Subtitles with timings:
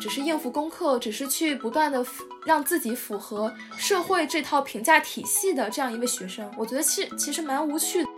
[0.00, 2.04] 只是应付功课，只是去不断的
[2.46, 8.08] 让自己符合社会这套评价体系的这样一位学生，我觉得其其实蛮无趣的。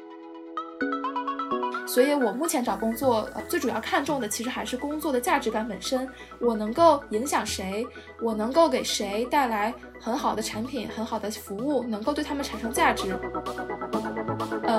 [1.85, 6.09] 所以，我目前找工作，最主要看重的其实还是工作的价值感本身。
[6.39, 7.87] 我能够影响谁？
[8.23, 13.15] 我能够给谁带来很好的产品、很好的服务，能够对他们产生价值。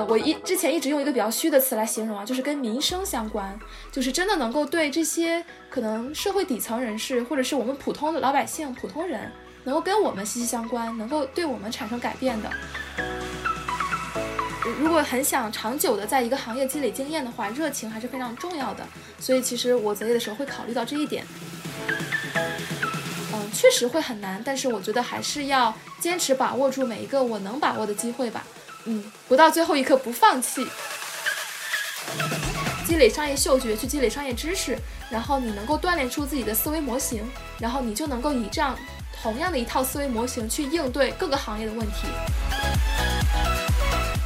[0.08, 3.58] 我一之前一直用一个比较虚的词来形容啊，就是跟民生相关，
[3.90, 9.30] 就是真的能够对这些可能社会底层人士，或者是我们普通的老百姓、普通人，
[9.64, 12.50] 能够跟我们息息相关，能够对我们产生改变的。
[14.80, 18.86] 如果很想长久的在一个行业积累经验的话，热情还是非常重要的。
[19.20, 21.24] 所以其实我择业的时候会考虑到这一点。
[23.32, 28.44] 嗯，确实会很难，但是我觉得还是要坚持把握住每一个我能把握的机会吧。
[28.86, 30.66] 嗯，不到最后一刻不放弃，
[32.86, 34.78] 积累商业嗅觉，去积累商业知识，
[35.10, 37.26] 然后你能够锻炼出自己的思维模型，
[37.58, 38.78] 然后你就能够以这样
[39.22, 42.06] 同样的一套思维模型去应对各个行业的问题。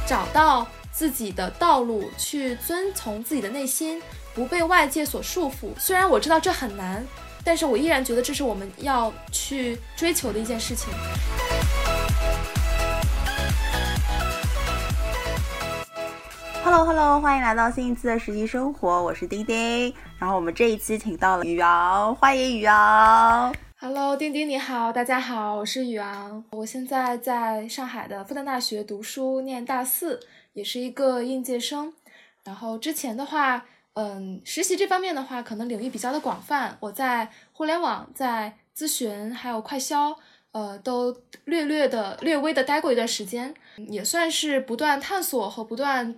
[0.05, 4.01] 找到自己的道路，去遵从自己的内心，
[4.33, 5.69] 不被外界所束缚。
[5.79, 7.05] 虽然我知道这很难，
[7.45, 10.89] 但是我依然觉得这是我们要去追求的一件事情。
[16.61, 19.93] Hello Hello，欢迎来到新一期的实习生活，我是丁丁。
[20.19, 23.55] 然后我们这一期请到了宇昂，欢迎宇昂。
[23.79, 30.19] Hello，丁丁你好，大家好，我是宇昂，我现在在上海的复旦大学读书，念大四，
[30.53, 31.93] 也是一个应届生。
[32.43, 40.13] 然后之前的话，嗯，实习这方面的话，可能领域比较的广泛，我在互联网、在咨询还有快销，
[40.51, 41.15] 呃，都
[41.45, 43.53] 略略的、略微的待过一段时间，
[43.87, 46.15] 也算是不断探索和不断。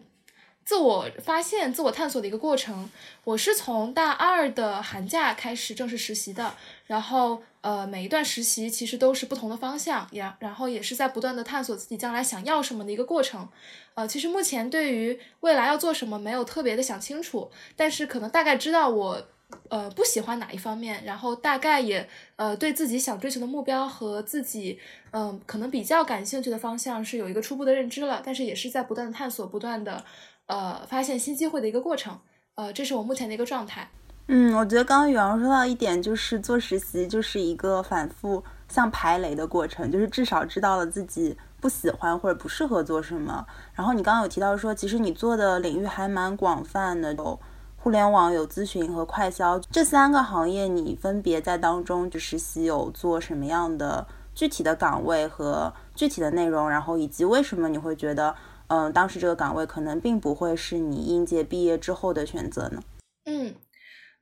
[0.64, 2.90] 自我发现、自我探索的一个过程。
[3.24, 6.54] 我是从大二的寒假开始正式实习的，
[6.88, 13.48] 然后呃，每一段实习其实都是不同的方向，也然后也是在不断的探索自己将来想要什么的一个过程。
[13.94, 19.28] 呃，其实目前对于未来要做什么没有特别的想清楚，但是可能大概知道我
[19.68, 22.08] 呃不喜欢哪一方面，然后大概也
[22.38, 24.80] 呃对自己想追求的目标和自己
[25.12, 30.04] 嗯可能比较感兴趣的方向是有一个初步的认知了，但是也是在不断的探索，不断的。
[30.52, 32.20] 呃，发现新机会的一个过程，
[32.56, 33.90] 呃，这是我目前的一个状态。
[34.28, 43.46] 嗯，我觉得刚刚宇阳说到一点，就是做实习就是一个反复像排雷的过程，就是至少知道了自己不喜欢或者不适合做什么。
[43.74, 47.40] 然后你刚刚有提到说，其实你做的领域还蛮广泛的，有
[47.78, 58.36] 互联网、有咨询和快销这三个行业，你分别在当中就实习有做什么样的具体的岗位和具体的内容，然后以及为什么你会觉得？
[58.74, 62.82] 嗯，当时这个岗位可能并不会是你应届毕业之后的选择呢。
[63.26, 63.54] 嗯，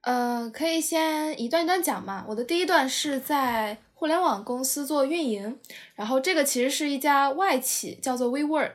[0.01, 2.25] 呃，可以先一段一段讲嘛。
[2.27, 5.59] 我的第一段是在互联网公司做运营，
[5.93, 8.71] 然后这个其实是一家外企，叫做 WeWork。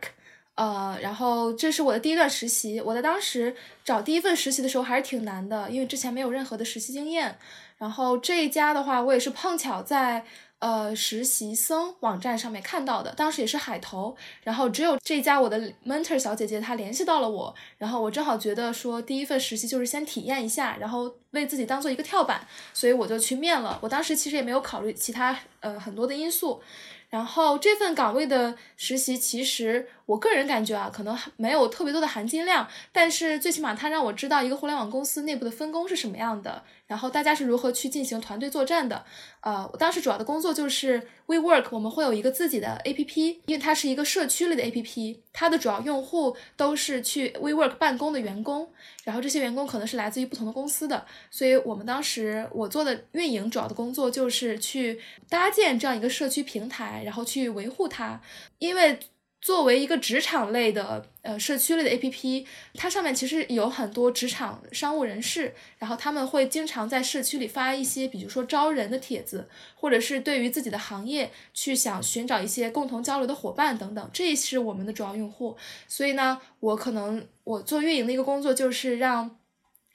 [0.55, 2.81] 呃，然后这是我的第一段实习。
[2.81, 7.37] 我在当时找第一份实习的时候还是挺难的，因为之前没有任何的实习经验。
[7.79, 10.25] 然后这一家的话，我也是碰巧在。
[10.61, 23.79] 呃，实习生网站上面看到的，当时也是海投，然后只有这家我的 mentor 小姐姐她联系到了我，然后我正好觉得说第一份实习就是先体验一下，然后为自己当做一个跳板，所以我就去面了。
[23.83, 26.63] 我当时其实也没有考虑其他呃很多的因素。
[27.11, 39.05] 然后这份岗位的实习，其实我个人感觉啊，可能没有特别多的含金量，但是最起码它让我知道一个互联网公司内部的分工是什么样的，然后大家是如何去进行团队作战的。
[39.41, 48.71] 呃，我当时主要的工作就是 WeWork，我们会有一个自己的 APP，因为它是一个社区类的 APP，它的主要用户都是去 WeWork 办公的员工，
[49.03, 58.21] 然后这些员工可能是来自于不同的公司的，所以我们当时我做的运营主要的工作就是去搭建这样一个社区平台，然后去维护它，
[58.61, 59.01] 因为。
[59.45, 62.47] 作为一个职场类的呃社区类的 APP，
[62.77, 75.55] 它上面其实有很多职场商务人士，然后他们会经常在社区里发一些，比如说招人的帖子，或者是对于自己的行业去想寻找一些共同交流的伙伴等等，这是我们的主要用户。
[75.87, 79.37] 所以呢，我可能我做运营的一个工作就是让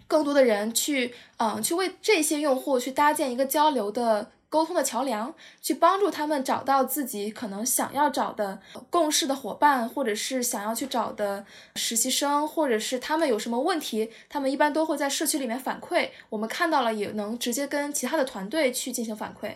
[0.06, 4.30] 更多的人去，嗯，去为这些用户去搭建一个交流的。
[4.50, 8.60] 沟通的桥梁，去帮助他们找到自己可能想要找的
[8.90, 19.54] 共事的伙伴，或者是想要去找的实习生，或者是他们有什么问题，他们一般都会在社区里面反馈，我们看到了也能直接跟其他的团队去进行反馈，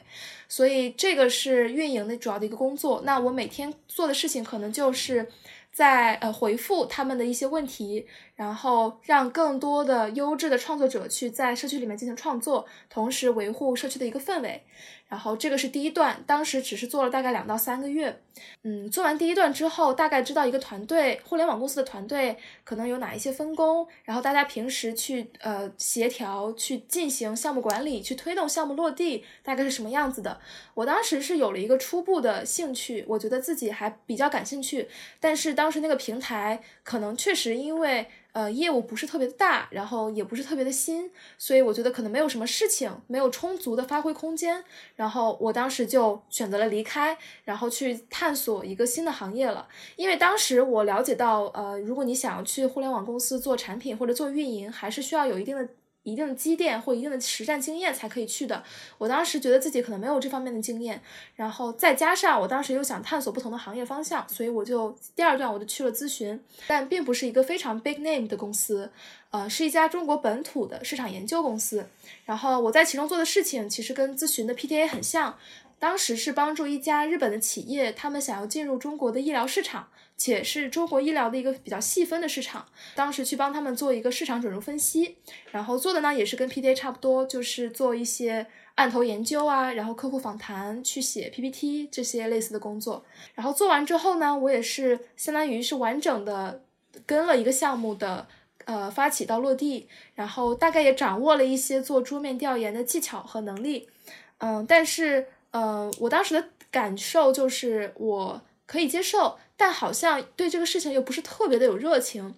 [0.48, 3.01] 所以这个是运营的主要的一个工作。
[3.04, 5.28] 那我每天做的事情可能就是。
[5.74, 14.63] 在呃回复他们的一些问题，然后让更多的优质的创作者去在社区里面进行创作，同时维护社区的一个氛围。
[15.07, 18.19] 然后这个是第一段，当时只是做了大概两到三个月。
[18.63, 30.39] 嗯，做完第一段之后，大概知道一个团队，互联网公司的团队可能有哪一些分工，然后大家平时去呃协调，去进行项目管理，去推动项目落地，大概是什么样子的。
[30.74, 34.89] 我当时是有了一个初步的兴趣，我觉得自己还比较感兴趣，
[35.19, 38.07] 但是当时那个平台可能确实因为。
[38.33, 44.63] 呃，业务不是特别的大，然后也不是特别的新，所以我觉得可能没有什么事情，没有充足的发挥空间。
[44.95, 49.68] 然后我当时就选择了离开，然后去探索一个新的行业了。
[49.95, 55.69] 因为当时我了解到，呃，如果你想要去互联网公司做产品或者做运营，还是需要有一定的。
[56.03, 58.63] 一定的积淀或一定的实战经验才可以去的。
[58.97, 61.01] 我当时觉得自己可能没有这方面的经验，
[61.35, 68.91] 然后再加上我当时又想探索不同的行业方向，所以我就第二段我就去了咨询，但并不是一个非常 big name 的公司，
[69.31, 71.88] 呃，是一家中国本土的市场研究公司。
[72.25, 75.38] 然后我在其中做的事情其实跟咨询的 PTA 很像。
[75.79, 82.65] 当时是帮助一家日本的企业，他们想要进入中国的医疗市场，且是中国医疗的一个比较细分的市场。
[82.95, 85.18] 当时去帮他们做一个市场准入分析，
[85.51, 88.45] 然后做的呢也是跟 PDA 差不多，就是做一些
[88.75, 93.06] 案头研究啊，然后客户访谈，去写 PPT 这些类似的工作。
[93.36, 96.63] 然后做完之后呢，我也是相当于是完整的
[97.06, 98.27] 跟了一个项目的
[98.66, 103.89] 呃发起到落地，然后大概也掌握了一些做桌面调研的技巧和能力。
[104.38, 105.27] 嗯，但是。
[105.54, 112.35] 呃，我当时的感受就是我可以接受，但好像对这个事情又不是特别的有热情，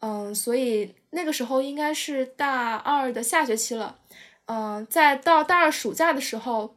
[0.00, 3.98] 嗯，所以那个时候应该是大二的下学期了，
[4.46, 6.74] 嗯，在到大二暑假的时候。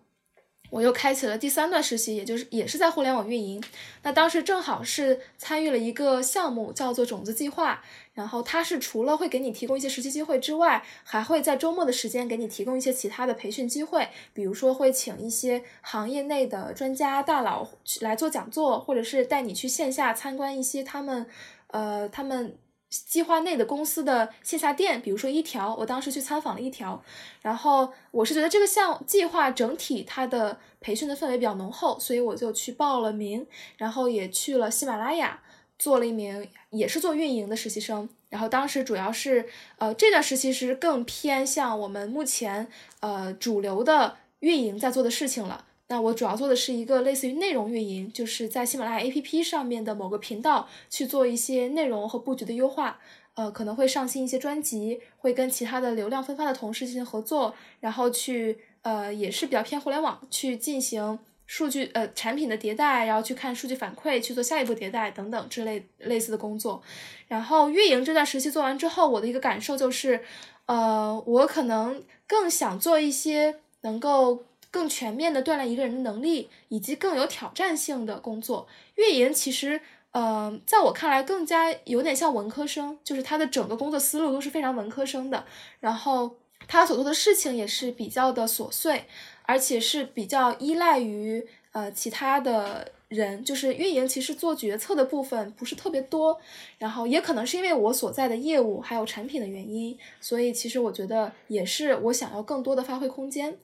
[0.69, 3.63] 我又开启了第三段实习，也就是也是在互联网运营。
[4.04, 7.81] 那当时正好是参与了一个项目，叫做种子计划。
[8.18, 21.28] 然后它是除了会给你提供一些实习机会之外，还会在周末的时间给你提供一些其他的培训机会，比如说会请一些行业内的专家大佬去来做讲座，或者是带你去线下参观一些他们，
[21.68, 22.58] 呃，他们。
[22.90, 27.04] 计划内的公司的线下店，比如说一条，我当时去参访了一条，
[27.42, 35.38] 然后我是觉得这个项计划整体它的培训的氛围比较浓厚，所以我就去报了名，然后也去了喜马拉雅
[35.78, 39.48] 做了一名也是做运营的实习生，然后当时主要是
[39.78, 42.68] 呃这段实习是更偏向我们目前
[43.00, 45.66] 呃主流的运营在做的事情了。
[45.90, 53.00] 那我主要做的是一个类似于内容运营，就是在喜马拉雅 APP 上面的某个频道去做一些内容和布局的优化，
[53.36, 66.84] 呃，可能会上新一些专辑，会跟其他的流量分发的同事进行合作，然后去呃也是比较偏互联网去进行数据呃产品的迭代，然后去看数据反馈，去做下一步迭代等等之类类似的工作。
[67.28, 70.24] 然后运营这段时期做完之后，我的一个感受就是，
[70.68, 74.44] 呃，我可能更想做一些能够。
[74.70, 78.68] 更全面的锻炼一个人的能力，以及更有挑战性的工作。
[78.96, 79.80] 运营其实，
[80.12, 85.46] 呃，在我看来更加有点像文科生，就是他的整个工作思路都是非常文科生的。
[85.80, 86.36] 然后
[86.68, 89.06] 他所做的事情也是比较的琐碎，
[89.48, 92.92] 而且是比较依赖于呃其他的。
[93.08, 96.38] 人就是运营，其实做决策的部分不是特别多，
[96.78, 103.57] 然后也可能是因为我所在的业务还有产品的原因，所以其实我觉得也是我想要更多的发挥空间，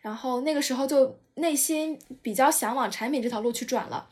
[0.00, 4.08] 然后那个时候就内心比较想往产品这条路去转了，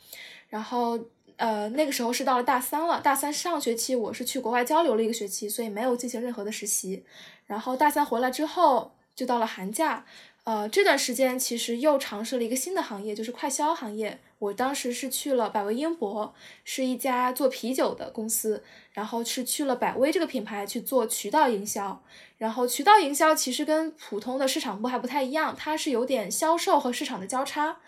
[0.51, 0.97] 然后
[1.35, 7.03] 呃那个时候是到了大三了，大三上学期我是去国外交流了一个学期，所以没有进行任何的实习，
[7.47, 10.07] 然后大三回来之后就到了寒假。
[10.47, 14.21] 呃，这段时间其实又尝试了一个新的行业，就是快销行业。
[14.39, 18.63] 我当时是去了百威英博，是一家做啤酒的公司，
[18.93, 22.01] 然后是去了百威这个品牌去做渠道营销。
[22.39, 27.79] 然后渠道营销其实跟普通的市场部还不太一样，它是有点销售和市场的交叉。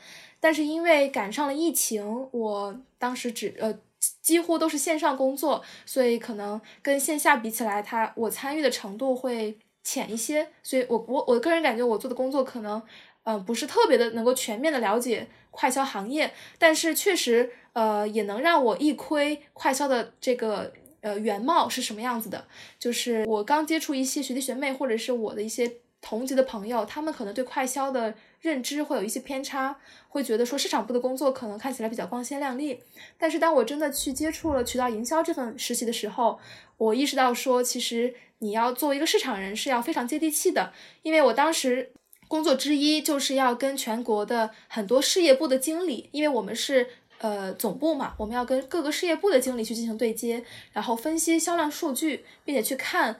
[0.40, 3.78] 但是因为赶上了疫情，我当时只呃
[4.20, 9.56] 几乎都是线上工作，所以可能跟线下比起来，它我参与的程度会。
[9.82, 12.82] 浅一些，所以我我我个人感觉我做的工作可能，
[13.22, 20.70] 呃，不是特别的能够全面的了解快销行业，但是确实，呃，也能让我一窥快销的这个
[21.00, 22.46] 呃原貌是什么样子的。
[22.78, 29.78] 就是我刚接触一些学弟学妹，或者是我的一些同级的朋友，他们可能对快销的认知会有一些偏差，
[30.10, 32.80] 会觉得说市场部的工作可能看起来比较光鲜亮丽。
[33.16, 36.38] 但是当我真的去接触了渠道营销这份实习的时候，
[36.76, 38.14] 我意识到说，其实。
[38.38, 41.92] 你要作为一个市场人是要非常接地气的，因为我当时
[42.28, 46.86] 工作之一就是要跟全国的很多事业部的经理，因为我们是
[47.18, 53.18] 呃总部嘛，我们要跟各个事业部的经理去进行对接，然后分析销量数据，并且去看。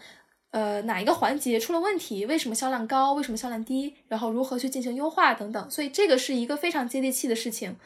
[0.51, 2.25] 呃，哪一个环节出了问题？
[2.25, 3.13] 为什么销量高？
[3.13, 3.95] 为什么销量低？
[4.09, 5.71] 然后如何去进行优化等等。
[5.71, 7.77] 所以这个是一个非常接地气的事情。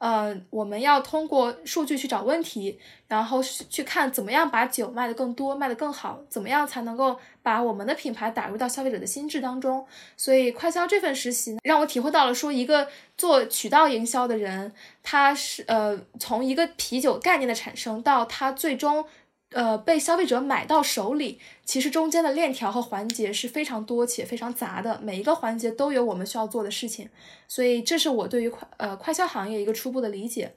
[0.00, 9.86] 呃，我们要通过数据去找问题，然后去看怎么样把酒卖得更多、卖得更好，怎么样才能够把我们的品牌打入到消费者的心智当中。
[10.16, 12.88] 所以快销这份实习让我体会到了，说一个
[13.18, 19.04] 做渠道营销的人，他是呃从一个啤酒概念的产生到他最终。
[19.52, 27.08] 呃，被消费者买到手里，其实中间的链条和环节是非常多且非常杂的，每一个环节都有我们需要做的事情，
[27.48, 30.54] 所以这是我对于快呃快销行业一个初步的理解。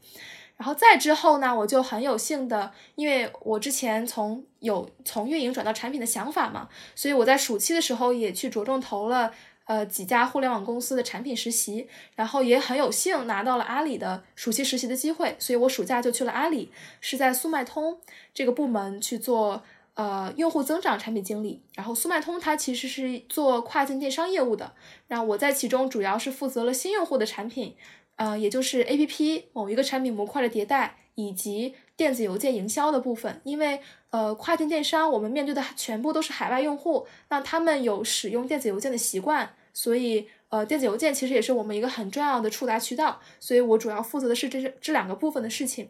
[0.55, 9.33] 然后再之后呢，我就很有幸的，因为我之前从有从运营转到产品的想法嘛，所以我在暑期的时候也去着重投了。
[9.65, 17.98] 呃，几家互联网公司的产品实习，然后也很有幸拿到了阿里的暑期实习的机会，所以我暑假就去了阿里，是在速卖通
[18.34, 21.62] 这个部门去做呃用户增长产品经理。
[21.75, 24.74] 然后速卖通它其实是做跨境电商业务的，
[25.08, 27.75] 那我在其中主要是负责了新用户的产品，
[28.17, 33.82] 呃，也就是 APP 某一个产品模块的迭代以及电子邮件营销的部分，因为。
[34.13, 45.89] 呃，跨境电商我们面对的全部都是海外用户，那他们有使用电子邮件的习惯，所以呃，电子邮件其实也是我们一个很重要的触达渠道，所以我主要负责的是这这两个部分的事情，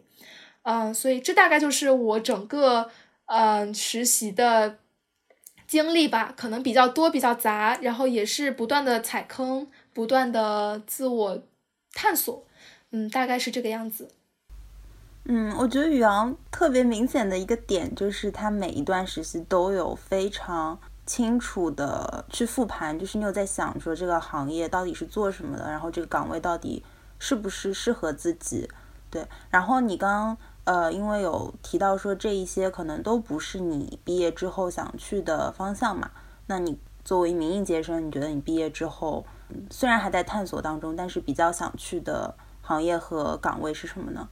[0.62, 2.90] 嗯，所以这大概就是我整个
[3.26, 4.78] 嗯实习的
[5.66, 11.42] 经历吧，可能比较多，比较杂，然后也是不断的踩坑，不断的自我
[11.92, 12.46] 探索，
[12.90, 14.08] 嗯，大概是这个样子。
[15.26, 26.84] 嗯，我觉得宇昂特别明显的一个点就是，他每一段实习都有非常清楚的去复盘，就是你有在想说这个行业到底是做什么的，然后这个岗位到底
[27.18, 28.68] 是不是适合自己，
[29.10, 29.26] 对。
[29.48, 36.10] 然后你刚呃，因为有提到说这一些可能都不是你毕业之后想去的方向嘛，
[36.48, 39.24] 那你作为一名应届生，你觉得你毕业之后
[39.70, 44.28] 虽然还在探索当中，但是比较想去的行业和岗位是什么呢？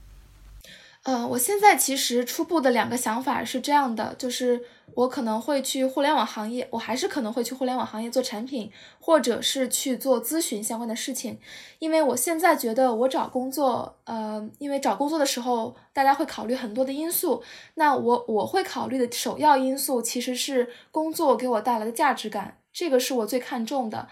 [1.04, 4.62] 呃，我现在其实初步的两个想法是这样的，就是
[4.94, 11.40] 我可能会去互联网行业，我还是可能会去互联网行业做产品，或者是去做咨询相关的事情，
[11.80, 17.42] 因为我现在觉得我找工作，呃，因为找工作的时候大家会考虑很多的因素，
[17.74, 24.06] 那我我会考虑的首要因素其实是工作给我带来的价值感，这个是我最看重的。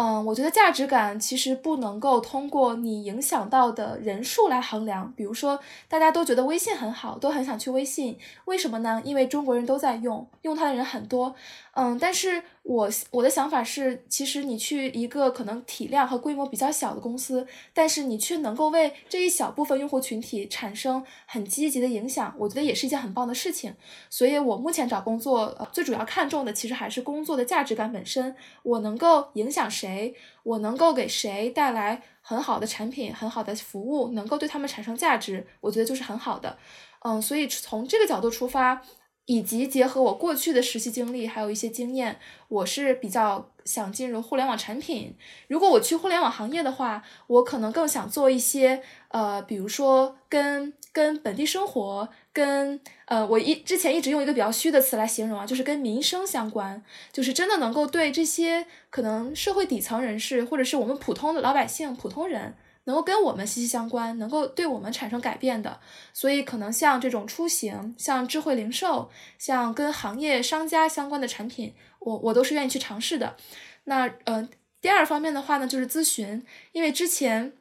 [0.00, 5.12] 嗯，我觉得价值感其实不能够通过你影响到的人数来衡量。
[5.16, 9.02] 比如说，大家都觉得微信很好，都很想去微信，为什么呢？
[9.04, 11.34] 因为中国人都在用，用它的人很多。
[11.72, 12.40] 嗯，但是。
[12.68, 23.74] 我我的想法是，其实你去一个可能体量和规模比较小的公司，但是你却能够为这一小部分用户群体产生很积极的影响，我觉得也是一件很棒的事情。
[24.10, 28.36] 所以我目前找工作最主要看重的，其实还是工作的价值感本身。
[28.62, 36.58] 我能够影响谁，谁我能够给谁带来很好的产品、很好的服务，能够对他们产生价值，我觉得就是很好的。
[37.00, 38.82] 嗯，所以从这个角度出发。
[39.30, 42.18] 以及结合我过去的实习经历，还有一些经验，
[42.48, 45.14] 我是比较想进入互联网产品。
[45.48, 62.54] 如果我去互联网行业的话，我可能更想做一些，呃，比如说跟跟本地生活，跟呃，我一之前一直用一个比较虚的词来形容啊，就是跟民生相关，就是真的能够对这些可能社会底层人士，或者是我们普通的老百姓、普通人。
[62.84, 65.78] 能够跟我们息息相关，能够对我们产生改变的，
[66.14, 73.36] 所以可能像这种出行、像智慧零售、像跟行业商家相关的产品，我我都是愿意去尝试的。
[73.84, 74.48] 那呃，
[74.80, 76.42] 第二方面的话呢，就是咨询，
[76.72, 77.52] 因为之前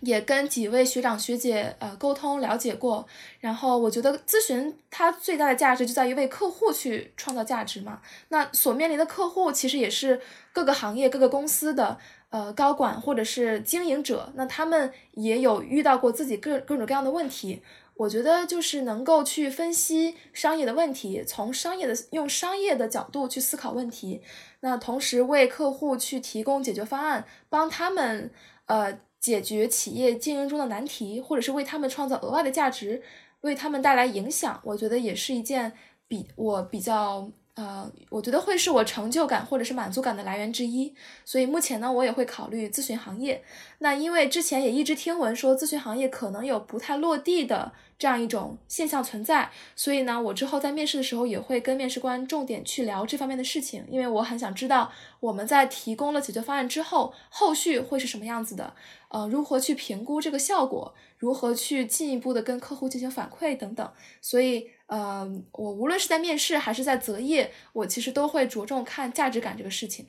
[0.00, 3.06] 也跟几位学长学姐呃沟通了解过，
[3.40, 8.00] 然后我觉得咨询它最大的价值就在于为客户去创造价值嘛。
[8.28, 10.20] 那所面临的客户其实也是
[10.52, 11.98] 各个行业、各个公司的。
[12.30, 17.60] 呃，高管或者是经营者，那他们也有遇到过自己各各种各样的问题。
[17.96, 24.22] 我觉得就是能够去分析商业的问题，从商业的用商业的角度去思考问题，
[24.60, 28.30] 那同时为客户去提供解决方案，帮他们
[28.66, 33.02] 呃解决企业经营中的难题，或者是为他们创造额外的价值，
[33.42, 34.60] 为他们带来影响。
[34.64, 35.72] 我觉得也是一件
[36.08, 37.30] 比我比较。
[37.54, 40.94] 呃，我觉得会是我成就感或者是满足感的来源之一，
[41.26, 43.42] 所以目前呢，我也会考虑咨询行业。
[43.80, 54.90] 那因为之前也一直听闻说咨询行业可能有不太落地的这样一种现象存在，所以呢，我之后在面试的时候也会跟面试官重点去聊这方面的事情，因为我很想知道
[55.20, 58.74] 我们在提供了解决方案之后，后续会是什么样子的，
[59.10, 63.92] 呃，如何去评估这个效果，如何去进一步的跟客户进行反馈等等。
[64.22, 70.06] 所以，呃，我无论是在面试还是在择业，我其实都会着重看价值感这个事情。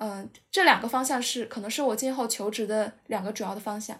[0.00, 3.96] 嗯，这两个方向是可能是我今后求职的两个主要的方向。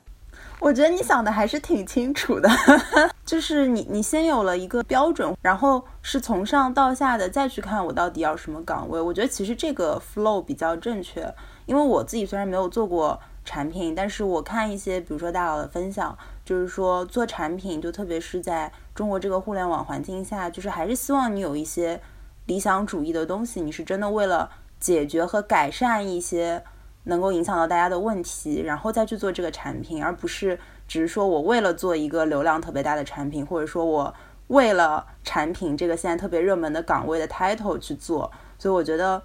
[0.60, 2.48] 我觉得你想的还是挺清楚的，
[3.24, 9.00] 就是你你先有了一个标准，然后是从上到下的再去看我到底要什么岗位。
[9.00, 11.32] 我觉得其实这个 flow 比较正确，
[11.66, 22.00] 因为我自己虽然没有做过产品，但是我看一些比如说大佬的分享，就是说做产品，就特别是在中国这个互联网环境下，就是还是希望你有一些
[22.46, 26.64] 理想主义的东西，你是真的为了解决和改善一些。
[27.08, 34.14] 能够影响到大家的问题，然后再去做这个产品，而不是只是说我为了做一个流量特别大的产品，或者说我
[34.48, 38.30] 为了产品这个现在特别热门的岗位的 title 去做。
[38.58, 39.22] 所以我觉得，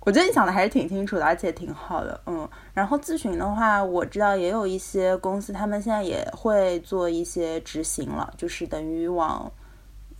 [0.00, 2.20] 我觉得你想的还是挺清楚的，而且挺好的。
[2.26, 9.50] 嗯，然后咨询的话，我知道也有一些公司，他们现在也会做一些执行了，就是等于往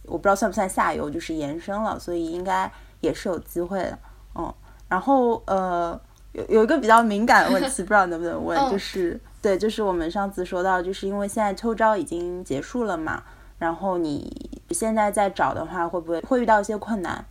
[0.07, 2.71] 我不知道算不算下游，就是延伸了，所以应该
[3.01, 3.99] 也是有机会的。
[4.37, 4.55] 嗯，
[4.89, 6.01] 然后呃。
[6.35, 13.23] 有有一个比较敏感的问题， 不知道能不能问，就是对，就是我们上次说到，就是因为现在秋招已经结束了嘛，
[13.59, 17.25] 然后你现在在找的话，会不会会遇到一些困难？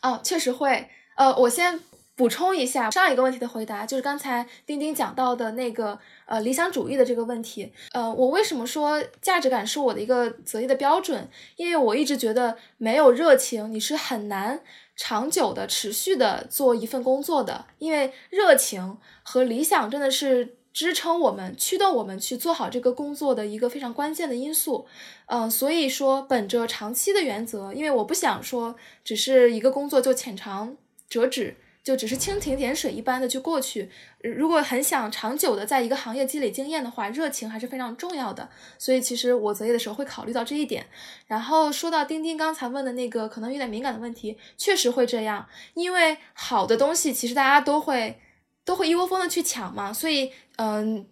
[0.00, 0.88] 哦，确实会。
[1.14, 1.78] 呃，我先
[2.14, 7.72] 补充一下上一个问题的回答，就是刚才丁丁讲到的那个呃理想主义的这个问题。
[7.92, 11.28] 呃，我为什么说价值感是我的一个择业的标准？
[11.56, 14.62] 因为我一直觉得没有热情，你是很难。
[14.94, 24.86] 长久的、持续的做一份工作的，因为热情和理想真的是支撑我们、驱动我们去做好这个工作的一个非常关键的因素。
[25.26, 30.76] 嗯，所以说，本着长期的原则，因为我不想说只是一个工作就浅尝
[31.08, 31.56] 辄止。
[31.82, 33.90] 就只是蜻蜓点水一般的就过去。
[34.20, 38.48] 如果很想长久的在一个行业积累经验的话，热情还是非常重要的。
[38.78, 40.86] 所以其实我择业的时候会考虑到这一点。
[41.26, 48.20] 然后说到丁丁刚才问的那个可能有点敏感的问题，确实会这样，因为好的东西其实大家都会
[48.64, 49.92] 都会一窝蜂的去抢嘛。
[49.92, 51.04] 所以嗯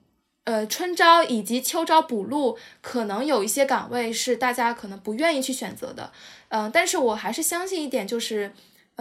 [0.44, 6.12] 呃春招以及秋招补录，可能有一些岗位是大家可能不愿意去选择的。
[6.50, 8.52] 嗯，但是我还是相信一点就是。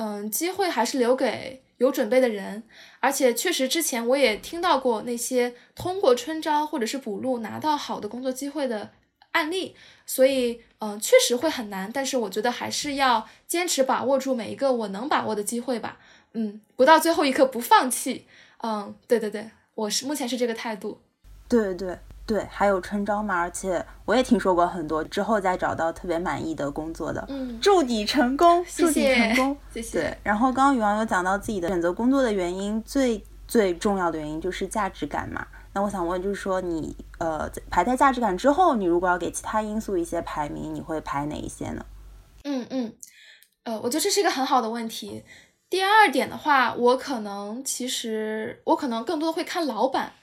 [0.01, 2.63] 嗯，机会还是留给有准备的人，
[3.01, 8.91] 而且确实之前我也听到过那些通过春招或者是补录拿到好的工作机会的
[9.31, 15.99] 案例，所以嗯，确实会很难，但是我觉得还是要坚持把握住每一个我能把握的机会吧，
[16.31, 18.25] 嗯，不到最后一刻不放弃，
[18.63, 21.01] 嗯，对对对，我是目前是这个态度，
[21.49, 21.99] 对对。
[22.29, 29.99] 对，还有春招嘛，而且我也听说过很多之后再找到特别满意的工作的，嗯，祝你成功，祝你成功，谢谢。
[29.99, 35.47] 对，然后刚刚宇王有讲到自己的选择工作的原因，最最重要的原因就是价值感嘛。
[35.73, 41.83] 那我想问，就是说你呃排在价值感之后，你如果要给其他因素一些排名，你会排哪一些呢？
[42.43, 42.93] 嗯嗯，
[43.63, 45.23] 呃，我觉得这是一个很好的问题。
[45.67, 50.13] 第二点的话，我可能其实我可能更多的会看老板。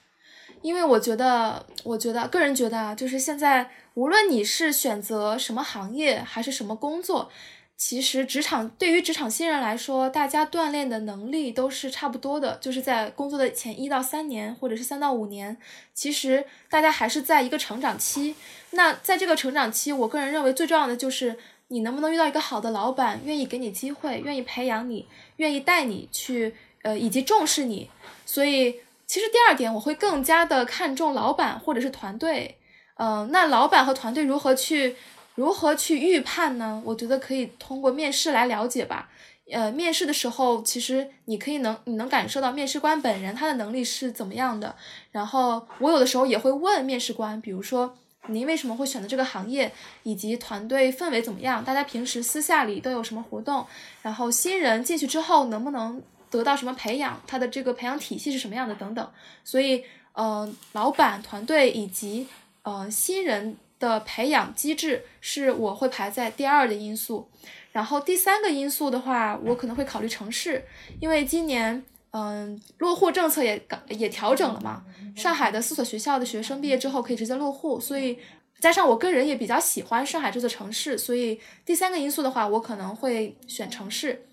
[0.63, 7.31] 因为我觉得，我觉得个人觉得啊，就是现在无论你是选择什么行业还是什么工作，
[7.77, 15.57] 其实职场对于职场新人来说，大家锻炼的能力都是差不多的，就是在工作的前一到三年，或者是三到五年，
[15.95, 18.35] 其实大家还是在一个成长期。
[18.71, 21.39] 那在这个成长期，我个人认为最重要的就是
[21.69, 27.89] 你能不能遇到一个好的老板，愿意给你机会，愿意培养你，愿意带你去，呃，以及重视你，
[28.25, 28.81] 所以。
[29.07, 32.59] 其实第二点，我会更加的看重老板或者是团队，
[32.97, 34.97] 嗯，那老板和团队如何去
[35.37, 36.83] 如何去预判呢？
[36.85, 39.09] 我觉得可以通过面试来了解吧。
[39.53, 44.75] 呃，面试的时候，其实你可以能你能感受到面试官本人他的能力是怎么样的。
[45.13, 51.65] 然后我有的时候也会问面试官，比如说您为什么会选择这个行业，以及团队氛围怎么样？
[51.65, 53.65] 大家平时私下里都有什么活动？
[54.03, 56.03] 然后新人进去之后能不能？
[56.31, 59.11] 得到什么培养，他的这个培养体系是什么样的等等，
[59.45, 62.27] 所以，呃，老板团队以及
[62.63, 67.29] 呃新人的培养机制是我会排在第二的因素。
[67.73, 70.65] 然后第三个因素的话，我可能会考虑城市，
[71.01, 74.83] 因为今年嗯落户政策也也调整了嘛，
[75.15, 78.19] 上海的四所学校的学生毕业之后可以直接落户，所以
[78.59, 84.27] 加上我个人也比较喜欢上海这座城市，所以第三个因素的话，我可能会选城市，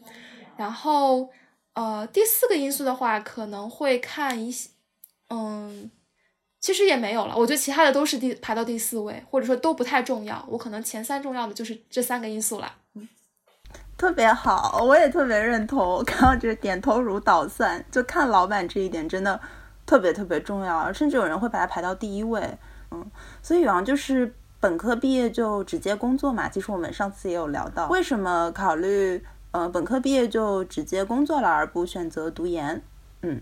[0.58, 1.30] 然后。
[1.74, 4.70] 呃，第四个因素的话，可能会看一些，
[5.30, 5.90] 嗯，
[6.60, 10.46] 其实也没有了，我觉得其他的都是第排到第四位，或者说都不太重要。
[10.48, 12.72] 我可能前三重要的就是这三个因素了。
[12.94, 13.10] 嗯，
[13.98, 16.04] 特别好，我也特别认同。
[16.06, 19.40] 看到这点头如捣蒜，就看老板这一点真的
[19.86, 22.58] 特别特别重要，甚至有人会把它排到第一位。
[22.92, 23.10] 嗯，
[23.42, 26.48] 所以宇昂就是本科毕业就直接工作嘛。
[26.48, 32.84] 其实我们上次也有聊到，为什么考虑呃本科毕业就直接工作了，而不选择读研？
[33.22, 33.42] 嗯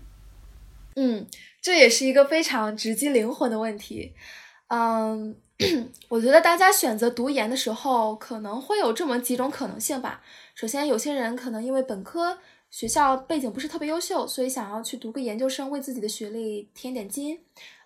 [0.94, 1.26] 嗯。
[1.60, 4.12] 这也是一个非常直击灵魂的问题，
[4.66, 5.36] 嗯，
[6.10, 10.20] 我觉得大家选择读研的时候，可能会有这么几种可能性吧。
[10.56, 12.36] 首先，有些人可能因为本科
[12.68, 17.38] 学校背景不是特别优秀，所以想要去读个研究生，为自己的学历添点金。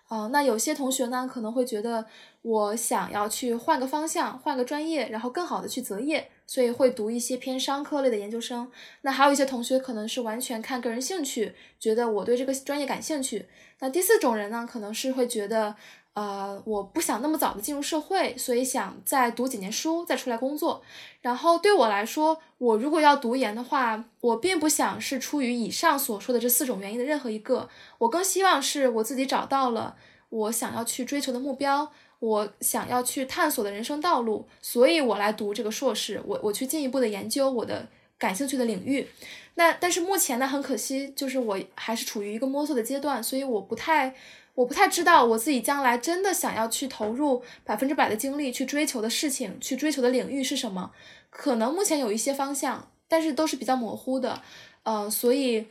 [0.09, 2.03] 呃，那有些同学呢，可能会觉得
[2.41, 6.31] 我想要去换个方向，换个专业，然后更好的去择业。
[6.47, 13.45] 所以会读一些偏商科类的研究生，那还有一些同学可能是完全看个人兴趣，觉得我对这个专业感兴趣。
[13.79, 15.75] 那第四种人呢，可能是会觉得，
[16.13, 20.81] 呃，我不想那么早的进入社会，所以想再读几年书再出来工作。
[21.21, 29.97] 然后对我来说，我如果要读研的话，我并不想是出于以上所说的这四种原因的任何一个，我更希望是我自己找到了
[30.29, 31.91] 我想要去追求的目标。
[32.19, 39.07] 我想要去探索的人生道路，所以我来读这个硕士，我我去进一步的研究我的感兴趣的领域。
[39.53, 44.15] 那但是目前呢，很可惜，就是我还是处于一个摸索的阶段，所以我不太
[44.55, 50.91] 我不太知道我自己将来真的想要去投入百分之百的精力去追求的事情，去追求的领域是什么？
[51.29, 54.41] 可能目前有一些方向，但是都是比较模糊的，
[54.81, 55.67] 呃，所以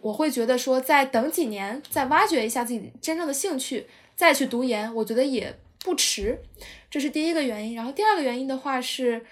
[0.00, 5.56] 我会觉得说，再等几年，再挖掘一下自己真正的兴趣，再去读研，我觉得也。
[5.86, 6.42] 不迟，
[6.90, 7.76] 这是第一个原因。
[7.76, 9.24] 然后第二个原因的话是，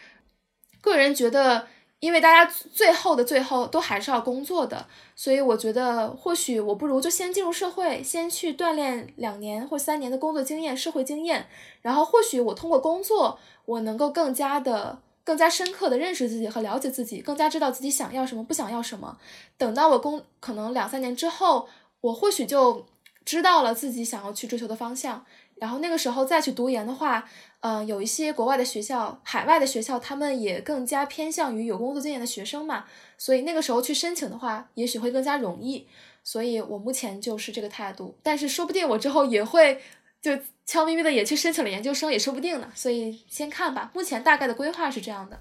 [0.80, 1.66] 个人觉得，
[1.98, 4.86] 因为大家最后的最后都还是要工作的，
[5.16, 11.48] 所以我觉得或许我不如就先进入社会，先去锻炼两年或三年的工作经验、社会经验。
[11.82, 19.18] 然后或许我通过工作，我能够更加的、更加深刻的认识自己和了解自己，更加知道自己想要什么、不想要什么。
[19.58, 21.68] 等到我工可能两三年之后，
[22.00, 22.86] 我或许就
[23.24, 25.24] 知道了自己想要去追求的方向。
[25.56, 27.24] 然后那个时候再去读研的话，
[27.60, 32.84] 嗯，有一些国外的学校、海外的学校，他们也更加偏向于有工作经验的学生嘛，
[33.16, 35.86] 所以那个时候去申请的话，也许会更加容易。
[36.24, 39.80] 所以我目前就是这个态度，但是说不定我之后也会
[40.20, 40.32] 就
[40.66, 42.68] 悄咪咪的也去申请了研究生，也说不定呢。
[42.74, 45.38] 所以先看吧，目前大概的规划是这样的。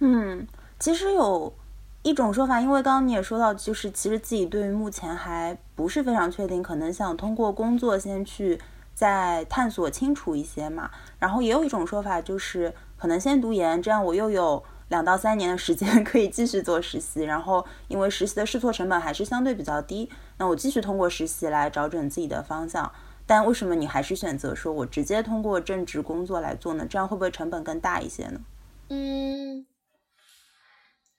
[0.00, 0.46] 嗯，
[0.78, 1.52] 其实有
[2.04, 8.60] 一种说法，因为刚刚你也说到，就是其实自己对于目前还不是非常确定，可能想通过工作先去。
[8.96, 10.88] 再探索清楚一些嘛，
[11.18, 22.88] 然后也有一种说法，就是可能先读研，这样我又有两到三年的时间 可以继续做实习，然后因为实习的试错成本还是相对比较低，那我继续通过实习来找准自己的方向。
[23.26, 26.86] 但为什么你还是选择说我直接通过正职工作来做呢？
[26.88, 28.40] 这样会不会成本更大一些呢？
[28.90, 29.66] 嗯，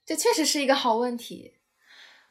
[0.05, 1.53] 这确实是一个好问题。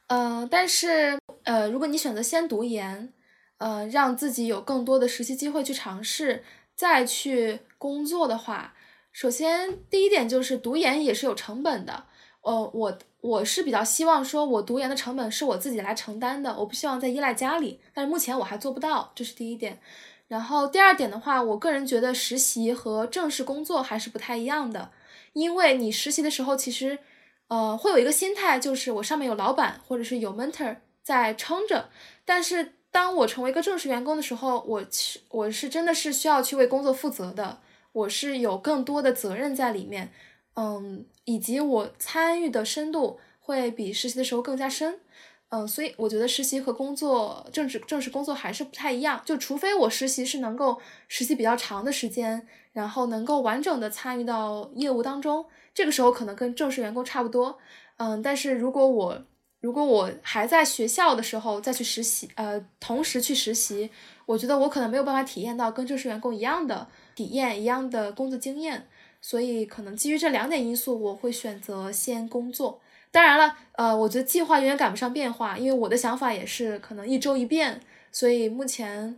[0.07, 3.11] 嗯，但是呃，如果你选择先读研。
[3.57, 6.43] 呃，让自己有更多的实习机会去尝试，
[6.75, 8.75] 再去工作的话，
[9.13, 12.03] 首先第一点就是读研也是有成本的。
[12.41, 17.79] 呃，我我是比较希望说，我读研的成本是我自己来承担的，我不希望再依赖家里。
[17.93, 19.79] 但是目前我还做不到，这是第一点。
[20.27, 24.91] 然后第二点的话，我个人觉得实习和正式工作还是不太一样的，
[25.31, 26.99] 因为你实习的时候，其实
[27.47, 31.89] 呃会有一个心态，就是我上面有老板或者是有 mentor 在撑着，
[32.23, 32.73] 但是。
[32.95, 37.59] 当我成为一个正式员工的时候，我去我是真的是需要去为工作负责的，
[37.91, 40.13] 我是有更多的责任在里面，
[40.55, 45.01] 嗯，以及我参与的深度会比实习的时候更加深，
[45.49, 57.57] 嗯，所以我觉得实习和工作正式正式工作还是不太一样，就除非我实习是能够实习比较长的时间，然后能够完整的参与到业务当中，这个时候可能跟正式员工差不多，
[57.97, 59.21] 嗯，但是如果我
[59.61, 63.89] 如果我还在学校的时候再去实习，呃，同时去实习，
[64.25, 68.87] 我觉得我可能没有办法体验到跟正式员工一样的体验，一样的工作经验。
[69.21, 72.79] 所以可能基于这两点因素，我会选择先工作。
[73.15, 77.79] 当然了，呃，我觉得计划永远赶不上变化，因为我的想法也是可能一周一变。
[78.11, 79.17] 所以目前，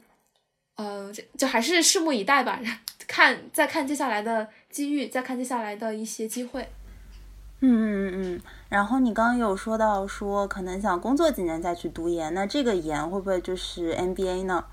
[0.75, 2.59] 呃，就就还是拭目以待吧，
[3.07, 6.69] 看再看接下来的机遇，再看接下来的一些机会。
[7.61, 14.63] 嗯嗯嗯嗯，然后你刚刚有说到说可能想工作几年再去读研，那这个研会不会就是 MBA 呢？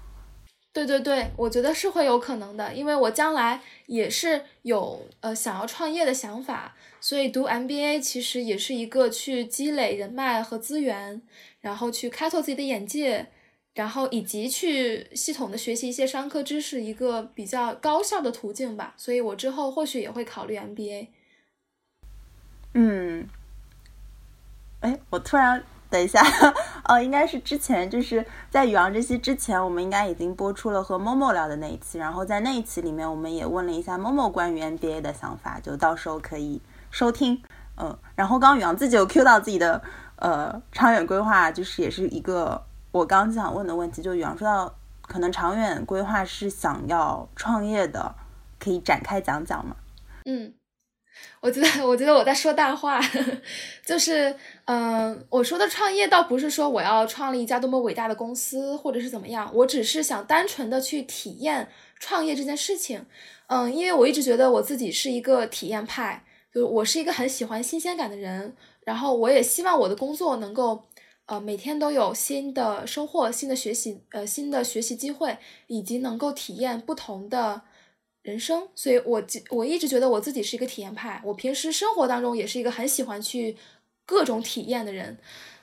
[0.74, 11.22] 对对对，我觉得是会有可能的，因为我将来也是有呃想要创业的想法，所以读 MBA 其实也是一个去积累人脉和资源，
[11.60, 13.28] 然后去开拓自己的眼界，
[13.74, 18.94] 然后以及去系统的学习一些商科知识，一个比较高效的途径吧。
[18.96, 21.06] 所以我之后或许也会考虑 MBA。
[22.72, 23.28] 嗯，
[24.80, 26.20] 哎，我突然等一下，
[26.88, 37.40] 哦，应该是之前就是在宇昂这期之前，我们应该已经播出了和 Momo 聊的那一期，然后在那一期里面，我们也问了一下 Momo 关于 NBA 的想法，就到时候可以收听。
[37.76, 39.80] 嗯，然后刚宇昂自己有 Q 到自己的
[40.16, 48.16] 呃长远规划，就是也是一个我刚想问的问题，就宇昂说到可能长远规划是想要创业的，
[48.58, 49.76] 可以展开讲讲吗？
[50.24, 50.54] 嗯。
[51.44, 52.98] 我觉得， 我觉得我在说大话，
[53.84, 61.68] 就是，嗯，我说的创业倒不是说我要创立一家多么伟大的公司，或者是怎么样，我只是想单纯的去体验
[62.00, 63.04] 创业这件事情，
[63.48, 70.84] 嗯，因为我一直觉得我自己是一个体验派，就是我是一个很喜欢新鲜感的人，然后我也希望我的工作能够，
[71.26, 77.60] 呃，每天都有新的收获、新的学习，呃，新的学习机会，以及能够体验不同的。
[78.24, 81.20] 人生，所以我我一直觉得我自己是一个体验派。
[81.22, 83.54] 我平时生活当中也是一个很喜欢去
[84.06, 85.18] 各种体验的人，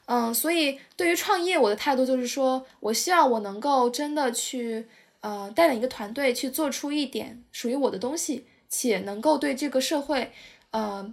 [0.06, 4.86] 嗯，所以对于创业，我的态度就是说，我希望我能够真的去
[5.22, 10.32] 呃带领一个团队去做出一点属于我的东西，且能够对这个社会，
[10.70, 11.12] 呃，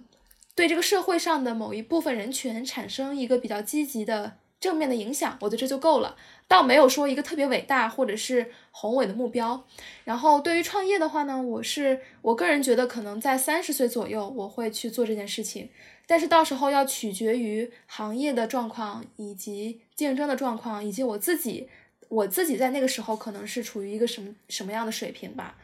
[0.53, 6.15] 对这个社会上的某一部分人群产生一个比较积极的正面的影响，我觉得这就够了。
[6.49, 9.63] 倒没有说一个特别伟大或者是宏伟的目标，
[10.03, 15.69] 然后对于创业的话呢，我是我个人觉得可能在三十岁左右我会去做这件事情，
[16.07, 21.69] 但是到时候要取决于行业的状况以及竞争的状况，以及我自己
[22.07, 25.55] 我自己在那个时候可能是处于一个什么什么样的水平吧。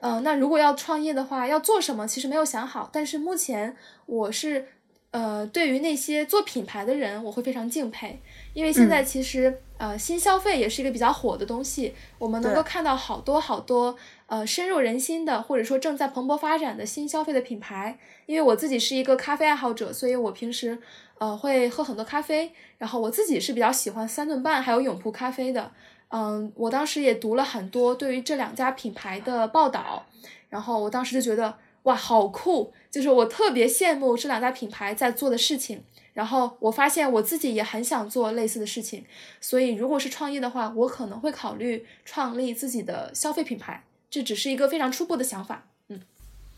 [0.00, 4.68] 嗯，那如果要创业的话，要做什么其实没有想好，但是目前我是
[5.14, 8.20] 呃对于那些做品牌的人我会非常敬佩，
[8.52, 9.60] 因为现在其实。
[9.76, 13.94] 呃，新消费也是一个比较火的东西，我们能够看到好多好多
[14.28, 17.98] 呃深入人心的，或者说正在蓬勃发展的新消费的品牌。
[18.26, 20.78] 因为我自己是一个咖啡爱好者，所以我平时
[21.18, 25.72] 呃会喝很多咖啡，然后我自己是比较喜欢三顿半还有永璞咖啡的。
[26.08, 30.06] 嗯，我当时也读了很多对于这两家品牌的报道，
[30.48, 31.52] 然后我当时就觉得
[31.84, 32.72] 哇，好酷！
[32.90, 35.82] 就是我特别羡慕这两家品牌在做的事情。
[36.12, 39.04] 然后我发现我自己也很想做类似的事情，
[39.40, 43.82] 所以如果是创业的话，我可能会考虑创立自己的消费品牌。
[44.08, 45.66] 这只是一个非常初步的想法。
[45.88, 46.00] 嗯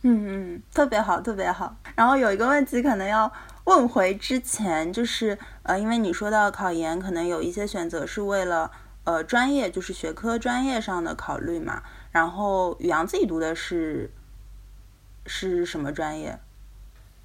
[0.03, 1.75] 嗯嗯，特别好，特别好。
[1.95, 3.33] 然后有一个问题可能要
[3.65, 8.71] 问回之前，就是呃，因为你说到考研，可能有一些选择是为了
[9.05, 11.83] 呃专业，就是学科专业上的考虑嘛。
[12.13, 14.11] 然后宇阳自己读的是
[15.27, 16.39] 是什么专业？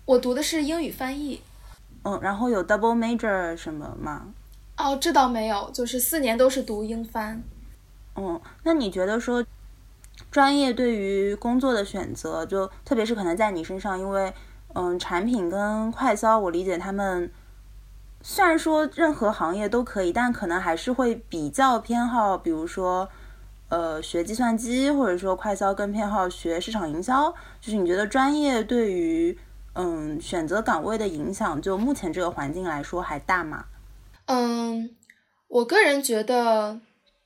[0.05, 1.41] 我读的是英语翻译。
[2.03, 4.27] 嗯，然后有 double major 什么吗？
[4.77, 7.43] 哦，这倒没有，就是四年都是读英翻。
[8.15, 9.45] 嗯，那你觉得说
[10.31, 14.33] 专业对于工作的选择，就特别是可能在你身上，因为
[14.73, 17.31] 嗯，产品跟快销，我理解他们
[18.21, 23.07] 虽然说任何行业都可以，但可能还是会比较偏好，比如说
[23.71, 27.33] 呃学计算机，或者说快销更偏好学市场营销。
[27.59, 29.35] 就是你觉得专业对于？
[29.73, 33.67] 嗯，选择岗位的影响，就目前这个环境来说还大吗？
[34.25, 34.93] 嗯，
[35.47, 36.81] 我个人觉得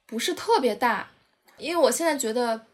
[0.05, 1.09] 不是特别大，
[1.57, 2.67] 因为我现在觉得，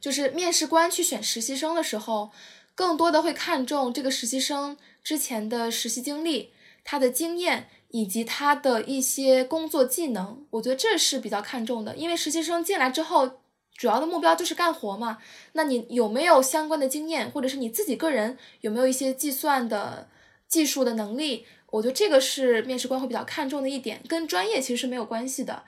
[0.00, 2.32] 就是面试官去选实习生的时候，
[2.74, 13.30] 更多的会看重这个实习生之前的实习经历、他的经验以及他的一些工作技能，我觉得这是比较看重的，因为实习生进来之后。
[13.76, 15.16] 主要的目标就是干活嘛，
[15.52, 20.06] 那你有没有相关的经验，或者是你自己个人有没有一些计算的
[20.46, 21.46] 技术的能力？
[21.70, 25.62] 我觉得这个是面试官会比较看重的一点，跟专业其实是没有关系的。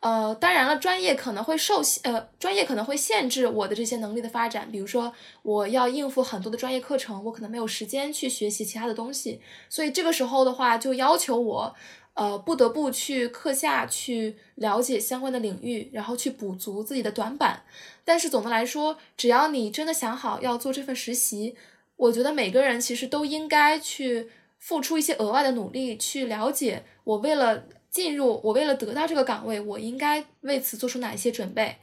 [0.00, 4.70] 呃，当然了，专业可能会受限，呃，专业可能会限制我的这些能力的发展。
[4.70, 11.74] 比如说，我要应付很多的专业课程，我可能没有时间去学习其他的东西，所以这个时候的话，就要求我。
[12.14, 17.62] 呃，不得不去课下去了解相关的领域，然后去补足自己的短板。
[18.04, 21.54] 但是总的来说，只要你真的想好要做这份实习，
[21.94, 27.62] 我觉得每个人其实都应该去付出一些额外的努力，去了解我为了
[27.98, 31.76] 进入，我为了得到这个岗位，我应该为此做出哪些准备。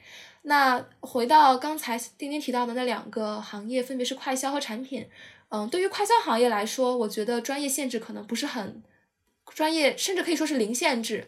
[0.43, 5.07] 那回到刚才丁丁提到的那两个行业，分别是快销和产品。
[5.49, 8.81] 嗯，对于快销行业来说，我觉得专业限制可能不是很。
[9.53, 11.27] 专业甚至可以说是零限制，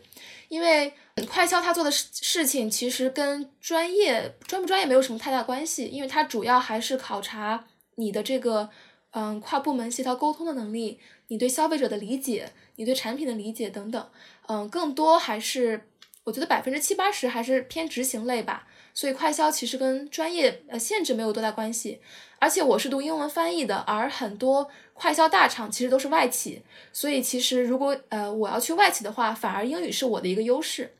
[0.49, 0.91] 因为
[1.29, 8.69] 快销他做的事事情其实跟专业专不专业没有什么太大关系，因为它主要还是考察你的这个
[9.11, 14.09] 嗯跨部门协调沟通的能力，你对消费者的理解，你对产品的理解等等，
[14.47, 15.87] 嗯，更多还是
[16.23, 18.67] 我觉得百分之七八十还是偏执行类吧。
[18.93, 22.01] 所以快销其实跟专业呃限制没有多大关系。
[22.39, 30.95] 而且我是读英文翻译的，而很多快销大厂其实都是外企，所以其实如果呃我要去外企的话，反而英语是我的一个优势。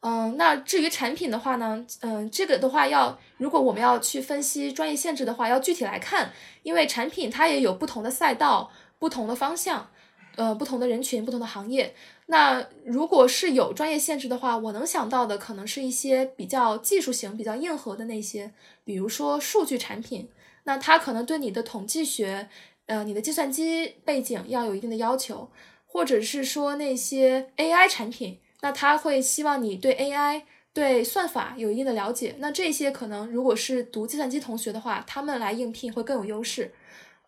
[0.00, 6.32] 嗯，那至于产品的话呢，嗯，这个的话要如果我们要去分析专业限制的话，要具体来看，
[6.64, 9.88] 因为产品它也有不同的赛道、不同的方向，
[10.36, 11.94] 呃，不同的人群、不同的行业。
[12.26, 18.52] 那如果是有专业限制的话，我能想到的可能是一些比较技术型、比较硬核的那些，
[18.84, 20.28] 比如说数据产品。
[20.64, 22.48] 那它可能对你的统计学，
[22.86, 25.50] 呃，你的计算机背景要有一定的要求，
[25.86, 30.42] 或者是说那些 AI 产品，那他会希望你对 AI、
[30.72, 32.36] 对算法有一定的了解。
[32.38, 36.72] 那这些可能如果是读计算机同学的话，他们来应聘会更有优势。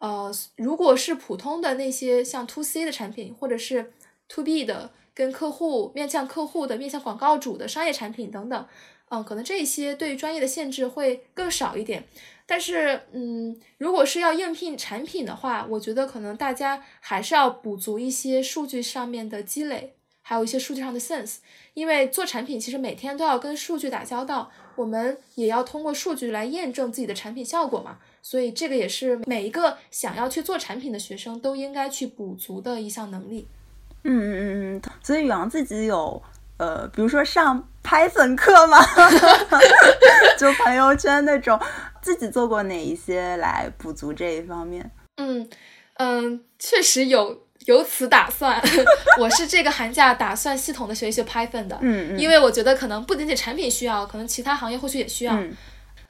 [0.04, 3.94] 呃，如果是普通的那些像 To C 的产品，或者是
[4.28, 8.66] To B 的跟客户面向客户的、面向广告主的商业产品等等，
[9.08, 12.04] 嗯，可能这些对专业的限制会更少一点。
[12.44, 21.36] 但是，嗯，如果是要应聘产品的话，我觉得可能大家还是要补足一些数据上面的积累，还有一些数据上的 sense。
[21.72, 28.00] 因为做产品其实每天都要跟数据打交道，我们也要通过数据来验证自己的产品效果嘛。
[28.24, 33.46] 所以这个也是每一个想要去做产品的学生都应该去补足的一项能力。
[34.02, 36.20] 嗯嗯嗯嗯，所以宇昂自己有。
[36.56, 38.78] 呃，比如说上 Python 课吗？
[40.38, 41.60] 就朋友圈那种，
[42.00, 44.88] 自己做过哪一些来补足这一方面？
[45.16, 45.48] 嗯
[45.94, 48.62] 嗯，确实有有此打算。
[49.18, 51.76] 我是这个寒假打算系统的学一学 Python 的。
[51.82, 52.18] 嗯嗯。
[52.20, 55.36] 因为我觉得可能不仅仅产品需要，可能其他行业或许也需要。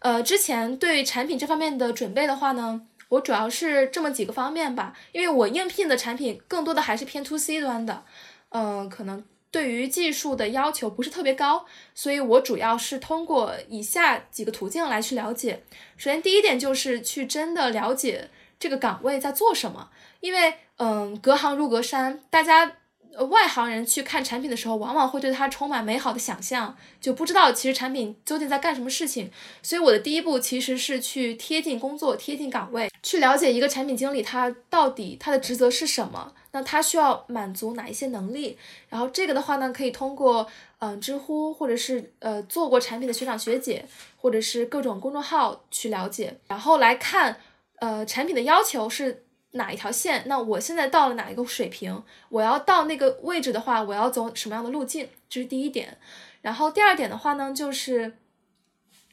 [0.05, 4.93] 呃，之前对产品这方面的准备的话呢，我主要是这么几个方面吧。
[5.13, 8.05] 因为我应聘的产品更多的还是偏 to C 端的。
[8.51, 9.25] 嗯，可能。
[9.51, 11.65] 对于技术的要求不是特别高，
[11.95, 15.63] 所以我主要是通过以下几个途径来去了解。
[15.97, 22.79] 首先，第一点就是去真的了解这个岗位在做什么，因为嗯，隔行如隔山，大家
[23.17, 29.31] 呃外行人去看产品的时候，往往会对它充满美好的想象，就不知道其实产品究竟在干什么事情。
[29.63, 36.33] 所以我的第一步其实是去贴近工作、贴近岗位，去了解一个产品经理他到底他的职责是什么。
[36.53, 38.57] 那他需要满足哪一些能力？
[38.89, 40.47] 然后这个的话呢，可以通过
[40.79, 43.85] 嗯知乎或者是呃做过产品的学长学姐，
[44.17, 47.41] 或者是各种公众号去了解，然后来看
[47.81, 49.24] 呃产品的要求是
[49.55, 50.23] 哪一条线。
[50.27, 52.01] 那我现在到了哪一个水平？
[52.29, 55.09] 我要到那个位置的话，我要走什么样的路径？
[55.29, 55.99] 这是第一点。
[56.43, 58.19] 然后第二点的话呢，就是。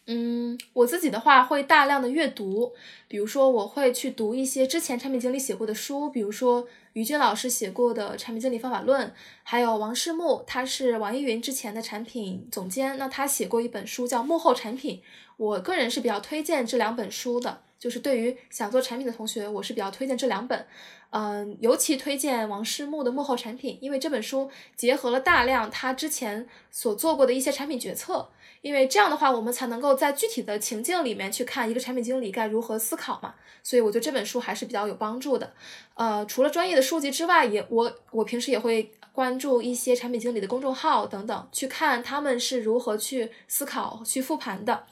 [0.08, 2.74] 嗯，我自己的话会大量的阅读，
[3.08, 9.08] 比如说我会去读一些之前产品经理写过的书，比如说于军老师写过的《产品经理方法论》，
[9.44, 14.98] 还有王世木，他是网易云之前的产品总监，那他写过一本书叫《幕后产品》，
[15.38, 20.68] 我个人是比较推荐这两本书的，就是对于想做产品的同学，我是比较推荐这两本，
[21.10, 28.30] 嗯，尤其推荐王世木的《幕后产品》，因为这本书结合了大量他之前所做过的一些产品决策。
[28.62, 33.34] 因为这样的话，我们才能够在具体的情境里面去看一个产品经理该如何思考嘛。
[33.64, 35.52] 所以我觉得这本书还是比较有帮助的。
[35.96, 44.84] 呃，除了专业的书籍之外，也我我平时也会关注一些产品经理的公众号等等，去看他们是如何去思考、去复盘的。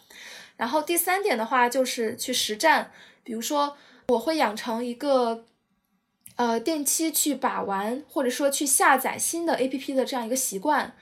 [0.60, 2.92] 然后第三点的话就是去实战，
[3.24, 3.78] 比如说
[4.10, 5.46] 我会养成一个
[6.36, 10.94] 呃定期去把玩或者说去下载新的 APP 的这样一个习惯，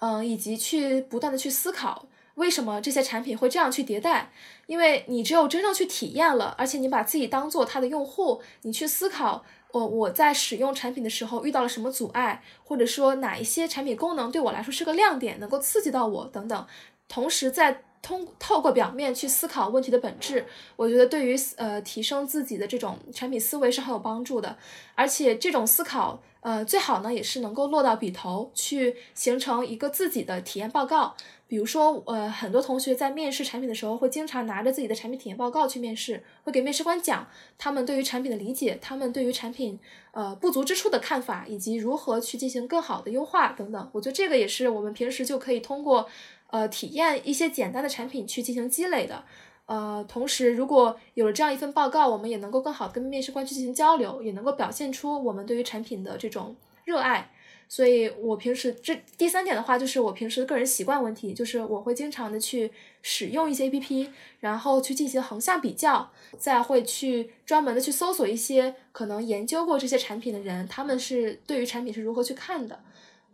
[0.00, 2.08] 嗯，以及去不断的去思考。
[2.34, 4.32] 为什么这些产品会这样去迭代？
[4.66, 16.66] 因为你只有真正去体验了，而且你把自己当做它的用户，你去思考，我我在使用产品的时候遇到了什么阻碍，或者说哪一些产品功能对我来说是个亮点，能够刺激到我等等，
[17.06, 17.84] 同时在。
[18.04, 20.44] 通透过表面去思考问题的本质，
[20.76, 24.58] 我觉得对于呃提升自己的这种产品思维是很有帮助的。
[24.94, 31.14] 而且这种思考，呃最好呢也是能够落到笔头去，形成一个自己的体验报告。
[31.46, 37.26] 比如说，呃很多同学在面试产品的时候，会经常拿着自己的产品体验报告去面试，会给面试官讲
[37.58, 39.78] 他们对于产品的理解，他们对于产品
[40.12, 43.90] 呃不足之处的看法，以及如何去进行更好的优化等等。
[43.92, 46.08] 我觉得这个也是我们平时就可以通过。
[46.54, 49.24] 呃，体验一些简单的产品去进行积累的，
[49.66, 57.32] 呃，同时如果有了这样一份报告，我们也能够更好跟面试官去进行交流，也能够表现出我们对于产品的这种热爱。
[57.68, 62.70] 所以我平时这第三点的话，就是我平时的个人习惯问题，就是我会经常的去
[63.02, 72.78] 使用一些 APP，然后去进行横向比较，再会去专门的去搜索一些可能研究过这些产品的人，他们是对于产品是如何去看的。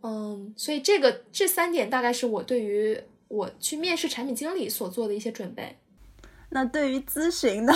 [0.03, 2.99] 嗯，所以这个这三点大概是我对于
[3.31, 5.78] 我去面试产品经理所做的一些准备。
[6.51, 7.72] 那对于咨询呢？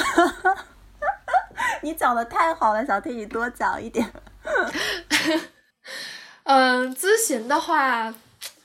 [1.82, 4.04] 你讲的太好了，想听你多讲一点。
[6.42, 8.12] 嗯，咨询的话，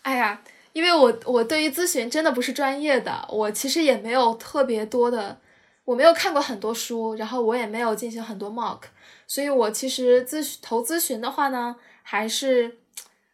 [0.02, 0.42] 哎呀，
[0.74, 5.40] 因为我我对于咨询真的不是专业的，我其实也没有特别多的，
[5.86, 8.82] 我没有看过很多书，然后我也没有进行很多 mock，
[9.28, 12.80] 所以我其实咨询投咨询的话呢，还是，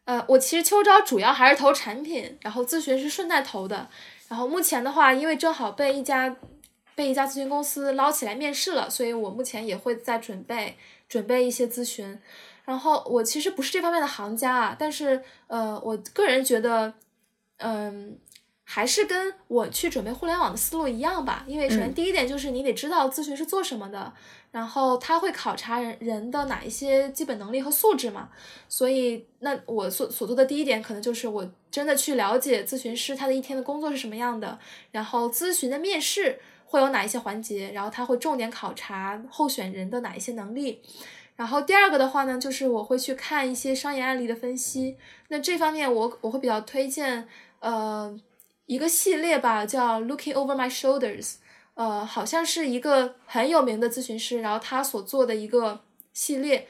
[0.06, 3.88] 呃，我其实秋招主要还是投产品，然后咨询是顺带投的，
[4.28, 6.36] 然后目前的话，因为正好被一家
[6.94, 10.78] 被一家咨询公司捞起来面试了，所以我目前也会在准备
[11.08, 12.18] 准备一些咨询。
[12.64, 16.94] 然后我其实不是这方面的行家啊，但是呃，我个人觉得，
[17.58, 18.18] 嗯，
[18.64, 21.44] 还是跟我去准备互联网的思路一样吧。
[21.46, 24.12] 因为首先第一点就是你得知道咨询是做什么的，
[24.56, 28.30] 然后他会考察人人的哪一些基本能力和素质嘛。
[28.70, 34.58] 所以那我所所做的第一点可能就是我真的去了解咨询师他的一天的工作是什么样的，
[34.92, 40.80] 然后咨询的面试会有哪一些环节，然后他会重点考察候选人的哪一些能力。
[41.36, 44.96] 然后第二个的话呢，就是我会去看一些商业案例的分析。
[45.28, 47.28] 那这方面我我会比较推荐，
[47.60, 48.18] 呃，
[48.64, 51.34] 一个系列吧，叫 Looking Over My Shoulders，
[51.76, 55.80] 呃，好像是一个很有名的咨询师，然后他所做的一个
[56.12, 56.66] 系列，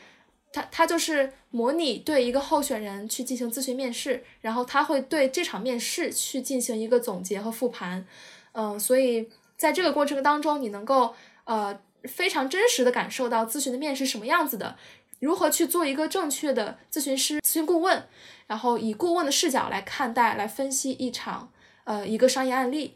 [0.52, 8.07] 他他就是模拟对一个候选人去进行咨询面试，然后他会对这场面试去进行一个总结和复盘，
[8.52, 11.80] 嗯，所以在这个过程当中，你能够呃。
[12.07, 14.76] 非常真实的感受到咨询的面试什么样子的，
[15.18, 18.07] 如何去做一个正确的咨询师、咨询顾问，
[18.46, 21.50] 然后以顾问的视角来看待、来分析一场
[21.82, 22.94] 呃一个商业案例。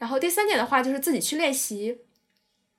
[0.00, 1.98] 然后第三点的话就是自己去练习，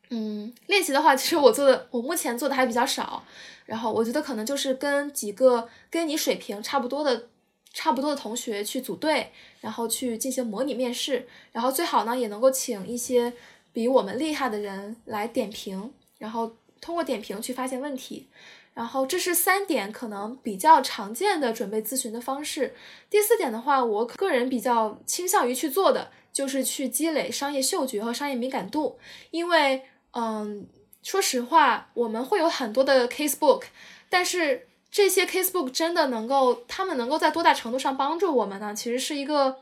[0.10, 3.24] 嗯，练习的话，其实我做的我目前做的还比较少。
[3.66, 7.30] 然后我觉得可能就是跟几个跟你水平差不多的、
[7.74, 13.32] 差不多的同学去组队，然后去进行模拟面试，然后最好呢也能够请一些。
[13.74, 18.28] 比我们厉害的人来点评，然后通过点评去发现问题，
[18.74, 22.76] 然后这是三点可能比较常见的准备咨询的方式。
[23.10, 29.00] 第四点的话，我个人比较倾向于去做的就是去积累商业嗅觉和商业敏感度，
[29.32, 30.68] 因为嗯，
[31.04, 33.64] 说实话，我们会有很多的 casebook，
[34.10, 38.74] 但是这些 casebook 真的能够，他们能够在多大程度上帮助我们呢？
[38.76, 39.58] 其实是一个。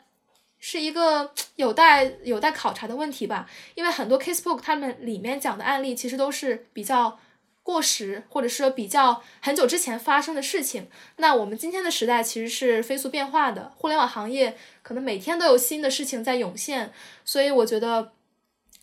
[0.62, 7.18] 是一个有待有待考察的问题吧，因为很多 casebook 他们里面讲的案例其实都是比较
[7.70, 10.88] 过时，或者说比较很久之前发生的事情。
[11.18, 16.92] 那我们今天的时代其实是飞速变化的，互联网行业可能每天都有新的事情在涌现，
[17.24, 18.14] 所以我觉得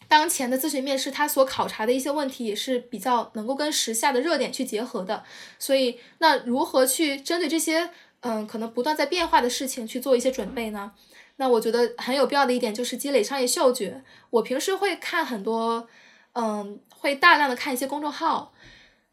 [0.06, 5.24] 当前的咨询面试它所考察的一些问题也是比较能够跟时下的热点去结合的。
[5.58, 10.92] 所以那如何去针对这些嗯可能不断在变化的事情去做一些准备呢？
[11.38, 14.04] 那我觉得很有必要的一点就是积累商业嗅觉。
[14.30, 15.86] 我平时会看很多，
[16.32, 18.54] 嗯，会大量的看一些公众号，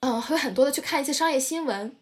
[0.06, 1.95] 嗯，会很多的去看一些商业新闻，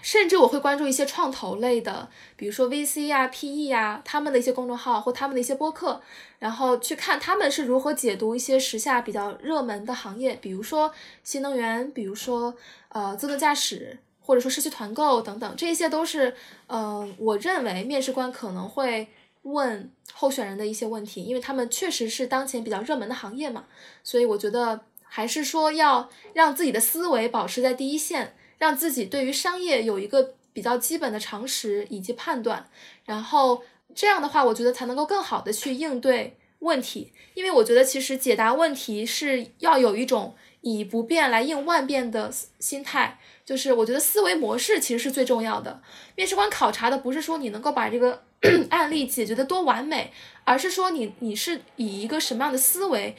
[0.00, 6.00] 甚至我会关注一些创投类的，比如说 VC 呀、PE 呀，他们的一些公众号或他们的一些播客，
[6.38, 10.92] 然后去看他们是如何解读一些时下比较热门的行业，比如说
[11.24, 12.54] 新能源，比如说
[12.90, 16.36] 呃自动驾驶，或者说社区团购等等，这些都是，
[16.68, 19.08] 嗯，我认为面试官可能会。
[19.42, 23.64] 问候选人的一些问题，因为他们确实是当前比较热门的行业嘛，
[24.02, 24.78] 所以我觉得
[25.08, 32.68] 还是说要让自己的思维保持在第一线，让自己对于商业有一个比较基本的常识以及判断，
[33.04, 33.62] 然后
[33.94, 43.18] 这样的话，我觉得才能够更好的去应对问题，因为我觉得其实解答问题是要有一种以不变来应万变的心态。
[43.44, 45.80] 就是我觉得思维模式其实是最重要的。
[46.16, 48.22] 面试官考察的不是说你能够把这个
[48.68, 50.12] 案例解决的多完美，
[50.44, 53.16] 而是说你你是以一个什么样的思维、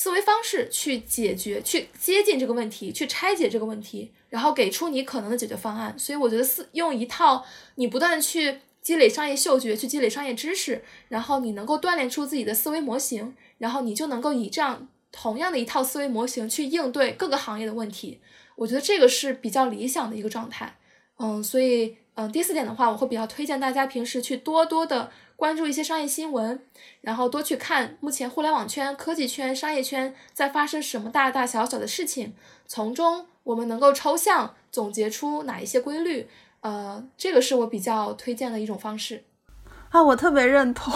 [0.00, 5.92] 思维方式去解决、去接近这个问题、去拆解这个问题，然后给出你可能的解决方案。
[5.98, 7.44] 所以我觉得思用一套
[7.74, 18.20] 你不断去积累商业嗅觉、去积累商业知识，然后你能够锻炼出自己的思维模型，然后你就能够以这样同样的一套思维模型去应对各个行业的问题。
[18.54, 20.78] 我觉得这个是比较理想的一个状态，
[21.18, 26.60] 嗯，所以，嗯，第四点的话，我会比较推荐大家平时去多多的关注一些商业新闻，
[27.00, 32.34] 然后多去看目前互联网圈、科技圈、商业圈在发生什么大大小小的事情，
[32.66, 36.28] 从中我们能够抽象总结出哪一些规律，
[36.62, 39.22] 呃，这个是我比较推荐的一种方式。
[39.90, 40.92] 啊，我特别认同。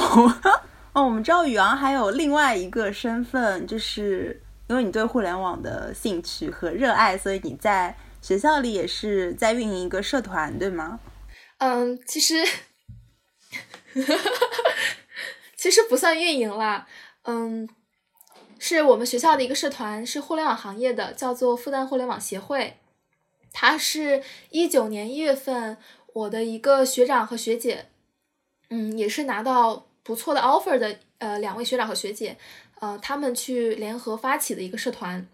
[0.93, 4.43] 哦，我们知道宇昂还有另外一个身份，就是。
[4.68, 10.99] 因为你对互联网的兴趣和热爱，所以你在学校里也是在运营一个社团，对吗？
[11.59, 12.43] 嗯，其实，
[13.95, 14.84] 哈哈哈哈
[15.57, 16.86] 其实不算运营啦，
[17.22, 17.68] 嗯，
[18.59, 22.78] 是我们学校的一个社团，是互联网行业的，叫做复旦互联网协会。
[23.53, 25.76] 它是一九年一月份，
[26.14, 27.86] 我的一个学长和学姐，
[28.70, 32.36] 嗯，也是拿到不错的 offer 的，呃，两位学长和学姐，
[32.80, 35.28] 呃，他们去联合发起的一个社团。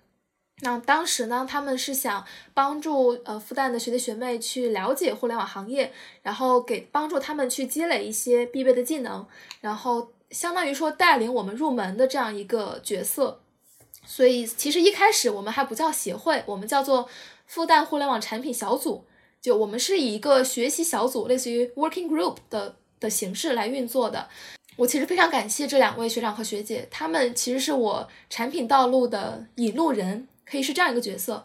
[0.60, 5.92] 那当时呢，他们是想帮助呃复旦的学弟学妹去了解互联网行业，
[6.22, 9.24] 然后给帮助他们去积累一些必备的技能，
[9.60, 13.40] 然后相当于说带领我们入门的这样一个角色。
[14.04, 17.08] 所以其实一开始我们还不叫协会，我们叫做
[17.46, 19.04] 复旦互联网产品小组。
[19.40, 24.28] 就我们是以一个学习小组，类似于 working group 的的形式来运作的。
[24.76, 30.26] 我其实非常感谢这两位学长和学姐，他们其实是我产品道路的引路人。
[30.50, 31.44] 可以是这样一个角色，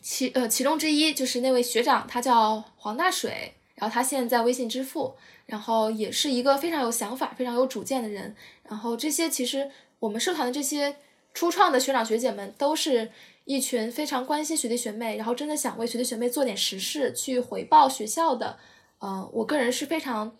[0.00, 5.14] 其呃其中之一就是那位学长，他叫黄大水，然后他现在在微信支付，
[5.46, 8.36] 然后也是一个非常有想法、非常有主见的人。
[8.64, 10.96] 然后这些其实我们社团的这些
[11.32, 13.10] 初创的学长学姐们，都是
[13.44, 18.58] 一群非常关心学弟学妹，然后真的想为学弟学妹做点实事，去回报学校的。
[18.98, 20.36] 呃，我个人是非常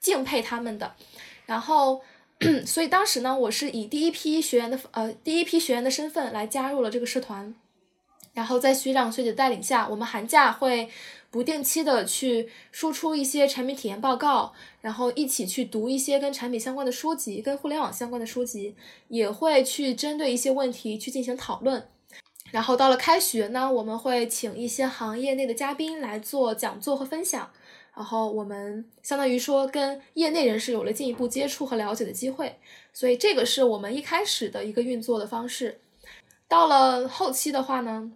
[0.00, 0.96] 敬佩他们的。
[1.46, 2.02] 然后。
[2.66, 7.54] 所以当时呢，我是以第一批学员的呃第一批学员的身份来加入了这个社团，
[8.34, 10.90] 然后在学长学姐带领下，我们寒假会
[11.30, 18.74] 不定期的去输出一些产品体验报告，然后一起去读一些跟产品相关的书籍，跟互联网相关的书籍，
[19.08, 21.88] 也会去针对一些问题去进行讨论。
[22.50, 27.50] 然后到了开学呢，我们会请一些行业内的嘉宾来做讲座和分享。
[27.96, 32.58] 然后我们相当于说跟业内人士有了进一步接触和了解的机会，
[32.92, 35.80] 所以这个是我们一开始的一个运作的方式。
[36.46, 38.12] 到了后期的话呢，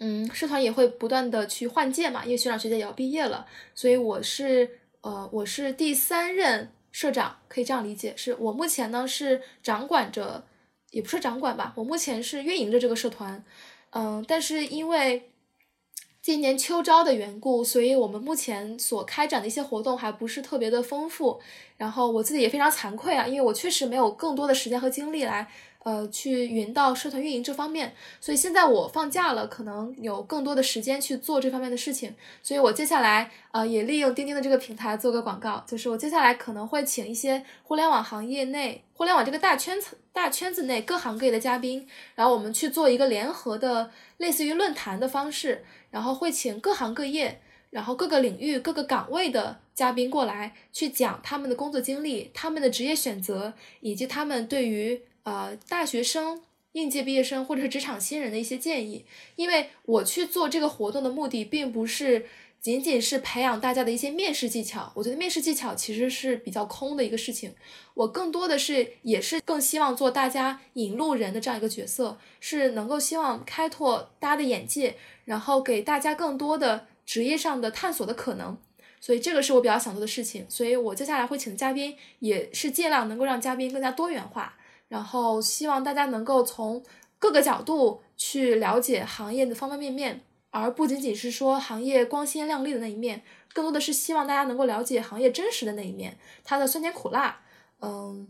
[0.00, 4.68] 嗯，社团也会不断的去换届嘛，因为学长学姐也要毕业了，所以我是
[5.02, 10.44] 呃我是第三任社长，可以这样理解，是我目前呢是掌管着，
[10.90, 13.44] 也不是掌管吧，我目前是运营着这个社团，
[13.90, 15.30] 嗯，但是因为。
[16.28, 21.40] 今年秋招的缘故，所以我们目前所开展的一些活动还不是特别的丰富。
[21.78, 25.48] 然后我自己也非常惭愧啊，因为我确实没有更多的时间和精力来，
[25.88, 27.94] 呃，去云到社团运营这方面。
[28.20, 32.14] 所以现在我放假了，可能有更多的时间去做这方面的事情。
[32.42, 45.64] 所以我接下来，呃，也利用钉钉的这个平台做个广告，就是我接下来可能会请一些互联网行业内、互联网这个大圈子、大圈子内各行各业的嘉宾，然后我们去做一个联合的，类似于论坛的方式。
[45.90, 59.04] 然后会请各行各业，然后各个领域、各个岗位的嘉宾过来，去讲他们的工作经历、他们的职业选择，以及他们对于呃大学生、应届毕业生或者是职场新人的一些建议。
[59.36, 62.26] 因为我去做这个活动的目的，并不是。
[62.60, 67.54] 仅仅是培养大家的一些面试技巧，我觉得面试技巧其实是比较空的一个事情。
[67.94, 78.58] 我更多的是也是更希望做大家引路人的这样一个角色，是能够希望开拓大家的眼界，然后给大家更多的职业上的探索的可能。
[79.00, 80.44] 所以这个是我比较想做的事情。
[80.48, 84.57] 所以我接下来会请嘉宾也是尽量能够让嘉宾更加多元化，
[84.88, 86.82] 然后希望大家能够从
[87.18, 90.22] 各个角度去了解行业的方方面面。
[90.50, 93.22] 而不仅仅是说行业光鲜亮丽的那一面，
[93.52, 97.42] 更多的是希望大家能够了解行业真实的那一面，它的酸甜苦辣，
[97.80, 98.26] 嗯，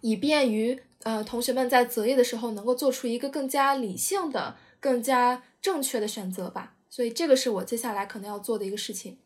[0.00, 6.74] 以便于呃同学们在择业的时候能够做出一个更加理性的、更加正确的选择吧。
[6.88, 9.18] 所以这个是我接下来可能要做的一个事情。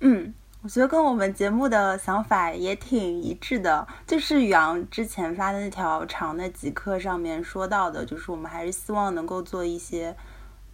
[0.00, 0.34] 嗯，
[0.64, 10.16] 我觉得跟我们节目的想法也挺一致的，就是宇阳之前发的那条长的极客上面说到的，就是我们还是希望能够做一些。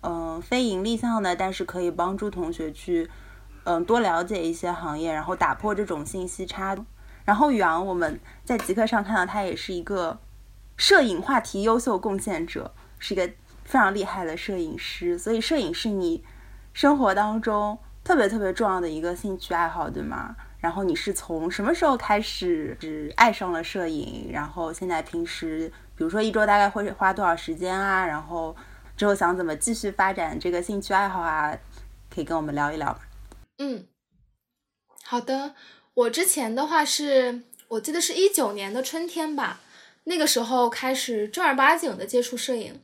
[0.02, 3.10] 嗯，非盈利项的，但是可以帮助同学去，
[3.64, 6.76] 嗯，多了解一些行业，然后打破这种信息差。
[7.24, 10.20] 然后宇昂，我们在极客上看到他也是一个
[10.76, 13.26] 摄影话题优秀贡献者，是一个
[13.64, 15.18] 非常厉害的摄影师。
[15.18, 16.22] 所以，摄影是你
[16.72, 17.76] 生活当中
[18.10, 20.34] 特别特别重要的一个兴趣爱好，对吗？
[20.58, 24.28] 然后你是从什么时候开始是爱上了摄影？
[24.32, 28.04] 然后现在平时，比如说一周大概会花多少时间啊？
[28.04, 28.56] 然后。
[28.96, 31.56] 之后想怎么继续发展这个兴趣爱好啊？
[32.12, 32.98] 可以跟我们聊一聊吗？
[33.58, 33.86] 嗯，
[35.04, 35.54] 好的。
[35.94, 39.60] 我之前的话是，我记得是一九年的春天吧，
[40.04, 42.82] 那个时候开始正儿八经的接触摄影。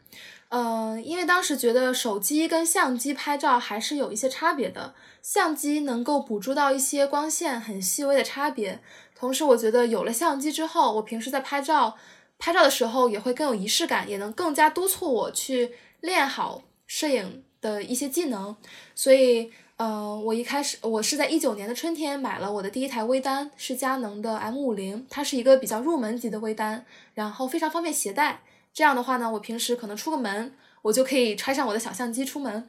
[0.48, 8.80] 嗯，因为当时觉得手机跟相机拍照还是有一些差别的，相机能够捕捉到一些光线很细微的差别。
[9.14, 11.96] 同时，我觉得有了相机之后，我平时在拍照
[12.38, 15.72] 拍照的时候也会更有仪式感，也能更加督促我去。
[16.02, 18.54] 练好摄影的一些技能，
[18.94, 26.84] 所以嗯，我一开始我是在一九年的春天买了我的第一台微单，是佳能的 M 五零，它是一个比较入门级的微单，
[27.14, 28.42] 然后非常方便携带。
[28.76, 32.68] 这样的话呢，我平时可能出个门，我就可以揣上我的小相机出门。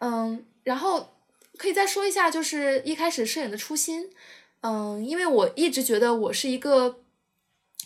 [0.00, 1.14] 嗯，然后
[1.56, 4.10] 可以再说一下，就是一开始摄影的初心。
[4.60, 7.00] 嗯，因为我一直觉得我是一个，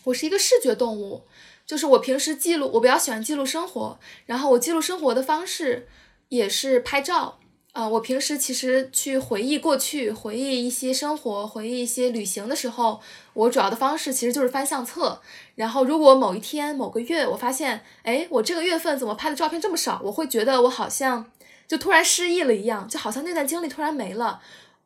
[0.02, 1.22] 我是一个视觉动物，
[1.64, 5.86] 就是我平时记录，我比较喜欢记录生活，然后我记录生活的方式
[6.30, 7.38] 也是拍照。
[7.72, 13.00] 呃，我平时其实去回忆过去，回忆一些生活，回忆一些旅行的时候，
[13.32, 15.22] 我主要的方式其实就是翻相册。
[15.54, 20.00] 然后，如果某一天、某个月，我发现，哎，我这个月份怎么拍的照片这么少？
[20.04, 21.30] 我会觉得我好像
[21.68, 24.40] 就突然失忆了一样，就好像那段经历突然没了。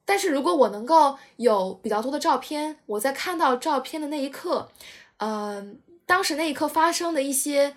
[0.04, 4.68] 但是如果我能够有比较多的照片，我在看到照片的那一刻，
[5.16, 5.66] 呃，
[6.04, 7.74] 当时那一刻发生的一些。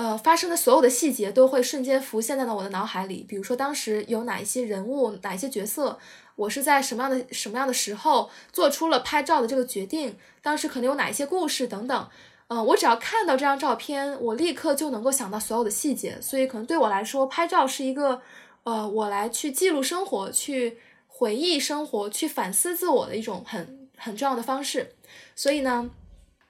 [0.00, 3.22] 呃，发生的所有的细节都会瞬间浮现在了我的脑海里。
[3.28, 5.98] 比如说，当时有哪一些人物、哪一些角色，
[6.36, 10.16] 我是在什么样的什么样的时候做出了拍照的这个决定？
[10.40, 12.08] 当时可能有哪一些故事等等。
[12.48, 16.18] 嗯，我只要看到这张照片，我立刻就能够想到所有的细节。
[16.22, 18.22] 所以，可能对我来说，拍照是一个
[18.62, 20.78] 呃，我来去记录生活、去
[21.08, 24.94] 回忆生活、去反思自我的一种很很重要的方式。
[25.36, 25.90] 所以呢。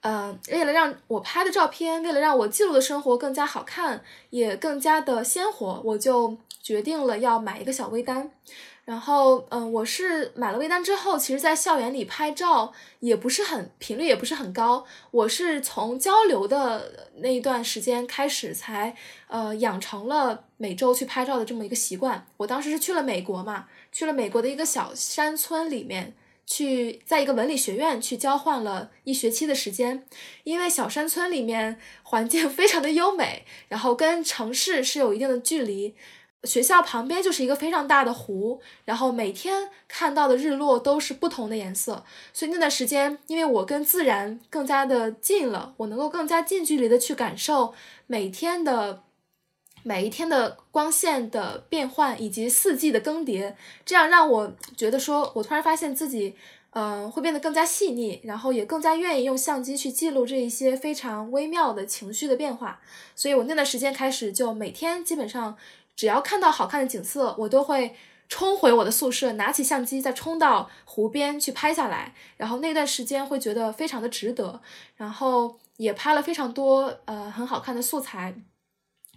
[0.03, 8.31] 呃，为了让我拍的照片，为了让我记录的生活更加好看，也更加的鲜活，我就决定了要买一个小微单。
[8.87, 14.85] 然后，嗯，我是买了微单之后，其实在校园里拍照也不是很频率，也不是很高。
[15.11, 18.97] 我是从交流的那一段时间开始，才
[19.29, 22.27] 呃养成了每周去拍照的这么一个习惯。
[22.39, 26.15] 我当时是去了美国嘛，去了美国的一个小山村里面。
[26.53, 30.05] 去在一个文理学院去交换了一学期的时间，
[30.43, 35.95] 因为小山村里面环境非常的优美，然后跟城市是有一定的距离，
[36.43, 47.73] 学校旁边就是一个非常大的湖，然后每天看到的日落都是不同的颜色，所以那段时间，因为我跟自然更加的近了，我能够更加近距离的去感受
[48.09, 49.05] 每天的。
[49.83, 53.55] 每一天的光线的变换以及四季的更迭，
[53.85, 56.35] 这样让我觉得说，我突然发现自己，
[56.71, 62.81] 嗯，会变得更加细腻，然后也更加愿意用相机去记录这一些非常微妙的情绪的变化。
[63.15, 65.57] 所以我那段时间开始，就每天基本上
[65.97, 67.97] 只要看到好看的景色，我都会
[68.29, 72.15] 冲回我的宿舍，拿起相机再冲到湖边去拍下来。
[72.37, 74.61] 然后那段时间会觉得非常的值得，
[74.97, 78.35] 然后也拍了非常多呃很好看的素材。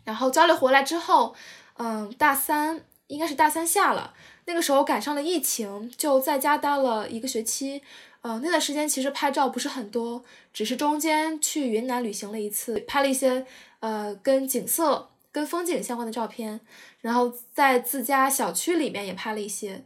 [0.04, 1.36] 然后交流回来之后，
[1.78, 4.14] 嗯，大三应该是大三下了，
[4.46, 7.82] 那个时候赶上了疫情，就在家待了一个学期。
[8.22, 10.24] 嗯，那段时间其实拍照不是很多，
[10.54, 13.46] 只是中间去云南旅行了一次，拍了一些
[13.82, 16.62] 呃跟景色、跟风景相关的照片，
[17.02, 19.84] 然后在自家小区里面也拍了一些，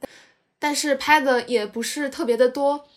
[0.59, 2.87] 但是拍的也不是特别的多。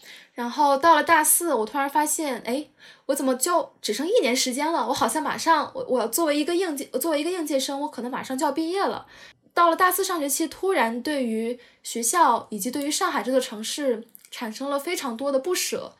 [0.40, 2.66] 然后到了大四，我突然发现，哎，
[3.04, 4.88] 我怎么就只剩一年时间了？
[4.88, 9.06] 我好像马上，我我作为一个应届，我作为一个应届生，我可能马上就要毕业了。
[9.52, 15.94] 到了大四上学期，突然对于学校以及对于上海这座城市产生了非常多的不舍，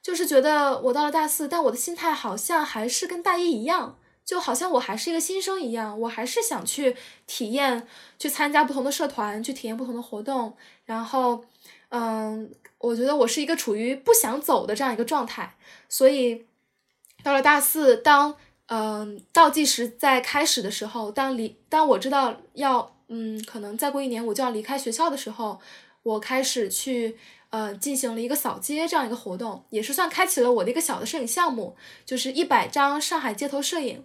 [0.00, 7.86] 就是觉得我到了大四，但我的心态好像还是跟大一一样，就好像我还是一个新生一样，我还是想去体验，
[8.18, 11.44] 去参加不同的社团，去体验不同的活动，然后，
[11.90, 12.50] 嗯。
[12.82, 15.54] 我觉得我是一个处于不想走的这样一个状态，
[15.88, 16.44] 所以
[17.22, 18.34] 到了大四，当
[18.66, 25.60] 嗯倒计时在开始的时候，当离当我知道要嗯可能再过一年我就要离开学校的时候，
[26.02, 27.16] 我开始去
[27.50, 34.04] 呃进行了一个扫街这样一个活动，也是算开启了我的一个小的摄影项目，就是一百张上海街头摄影。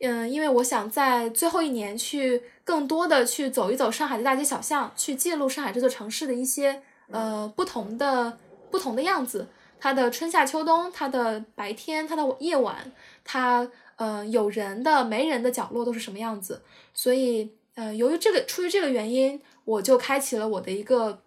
[0.00, 6.82] 嗯，因为我想在最后一年去更多的去走一走上海的大街小巷，去记录上海这座城市的一些。
[7.10, 8.38] 呃，不同的
[8.70, 9.48] 不同的样子，
[9.78, 12.92] 它的春夏秋冬，它的白天，它的夜晚，
[13.24, 16.62] 它呃有人的没人的角落都是什么样子？
[16.92, 21.20] 所以呃，由于这个出于这个原因，我就开启了我的一个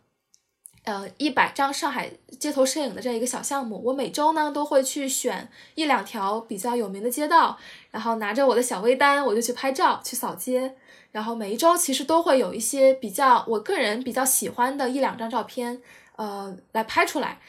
[0.83, 3.81] 呃一百张上海街头摄影的这样一个小项目。
[3.85, 7.57] 我每周呢都会去选一两条比较有名的街道，
[7.91, 10.75] 然后拿着我的小微单，我就去拍照，去扫街。
[11.11, 15.81] 然后每一周其实都会有一些比较我个人比较喜欢的一两张照片，
[16.15, 17.39] 呃，来拍出来。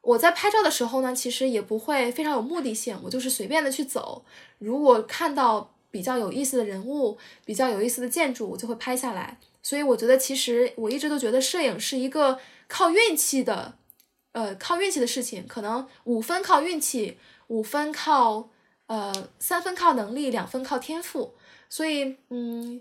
[0.00, 4.24] 我在拍照的时候呢，其实也不会非常有目的性，我就是随便的去走。
[4.58, 9.38] 如果看到比较有意思的人物、比较有意思的建筑，我就会拍下来。
[9.62, 12.38] 所以我觉得，其实我一直都觉得摄影是一个
[12.68, 13.74] 靠运气的，
[14.32, 15.46] 呃，靠运气的事情。
[15.46, 18.48] 可能五分靠运气，五分靠
[18.86, 21.34] 呃，三分靠能力，两分靠天赋。
[21.68, 22.80] 所以，嗯。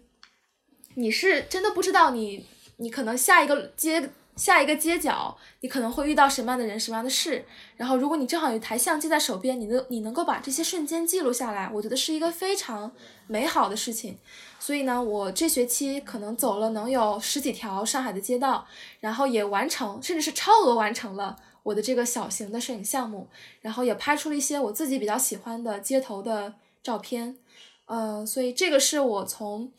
[0.97, 2.43] 你是真的不知道你
[2.77, 7.45] 你可能下一个街下一个街角，你可能会遇到什么样的人、什么样的事。
[7.75, 12.91] 然后，如果你正好有一台相机在手边，你能你能够把这些瞬间记录下来，我觉得是一个非常
[13.27, 14.17] 美好的事情。
[14.59, 18.67] 所以呢，我这学期可能走了能有十几条上海的街道，
[18.99, 23.27] 然后也完成，甚至是超额完成了我的这个小型的摄影项目，
[23.61, 27.37] 然后也拍出了一些我自己比较喜欢的街头的照片。
[27.85, 29.71] 呃，所以这个是我从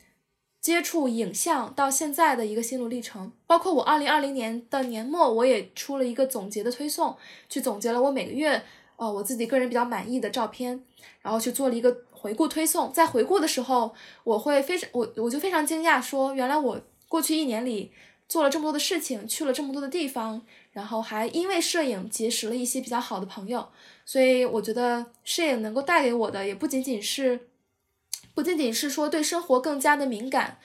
[0.61, 3.33] 接触影像到现在的一个心路历程。
[3.47, 7.17] 包括我二零二零年的年末，我也出了一个总结的推送，
[7.49, 8.63] 去总结了我每个月
[8.97, 10.83] 呃我自己个人比较满意的照片，
[11.23, 12.93] 然后去做了一个回顾推送。
[12.93, 13.95] 在回顾的时候，
[14.25, 17.93] 我会非常我我就非常惊讶，说原来我过去一年里
[18.29, 20.43] 做了这么多的事情，去了这么多的地方，
[20.73, 23.69] 然后还因为摄影结识了一些比较好的朋友。
[24.05, 27.48] 所以我觉得摄影能够带给我的，也不仅仅是。
[28.39, 30.59] 不仅仅是说对生活更加的敏感，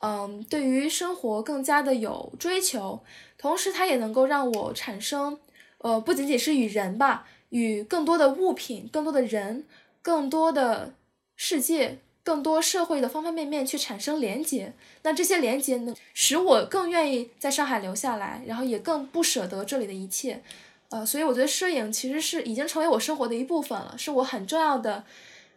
[0.00, 3.04] 嗯，对于生活更加的有追求，
[3.38, 5.38] 同时它也能够让我产生，
[5.78, 9.64] 呃，不仅仅是与人吧，与更多的物品、更多的人、
[10.02, 10.92] 更多的
[11.36, 14.72] 世界、更多社会的方方面面去产生连接。
[15.04, 20.42] 那这些连接呢，使我更愿意在上海留下来，然后也更不舍得这里的一切。
[20.88, 25.04] 呃，所以我觉得摄影其实是已经成为我生活的一部分了，是我很重要的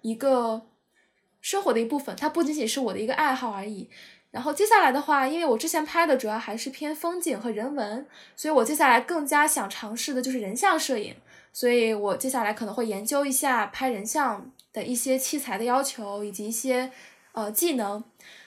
[0.04, 0.62] 一个。
[1.44, 3.90] 生活的一部分，它不仅仅是我的一个爱好而已。
[4.32, 11.16] 然后接下来的话，因为我之前拍的主要还是偏风景和人文，所以我接下来更加想尝试的就是人像摄影。
[11.52, 16.92] 所以我接下来可能会研究一下拍人像的一些器材的要求以及一些
[17.34, 18.04] 呃技能。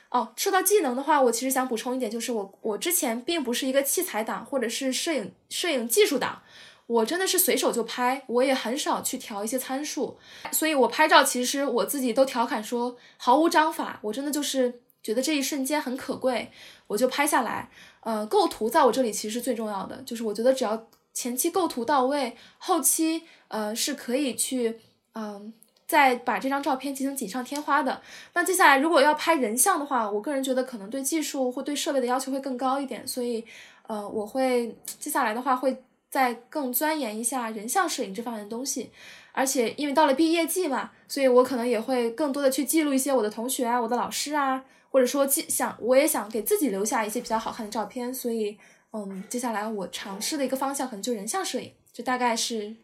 [0.08, 6.42] 哦，说到技能的话，我其实想补充一点，就是我我之前并不是一个器材党或者是摄影摄影技术党。
[6.86, 10.16] 我真的是随手就拍，我也很少去调一些参数，
[10.52, 16.52] 所以我拍照其实我自己都调侃说毫无章法，我真的就是觉得这一瞬间很可贵，
[16.86, 17.68] 我就拍下来。
[18.02, 24.78] 呃，构图在我这里其实最重要的，就是我觉得只要前期构图到位，后期呃是可以去
[25.14, 25.52] 嗯
[25.88, 28.00] 再把这张照片进行锦上添花的。
[28.34, 33.44] 那接下来如果要拍人像的话，我个人觉得可能对技术或对设备的要求会更高一点，所以
[33.88, 35.82] 呃我会接下来的话会。
[36.16, 38.90] 再更钻研一下人像摄影这方面的东西，
[39.32, 48.56] 而且因为到了毕业季嘛，所以我可能也会更多的去记录一些我的同学啊、我的老师啊，或者说记想我也想给自己留下一些比较好看的照片，所以
[48.94, 52.74] 嗯，接下来我尝试的一个方向可能就人像摄影，就大概是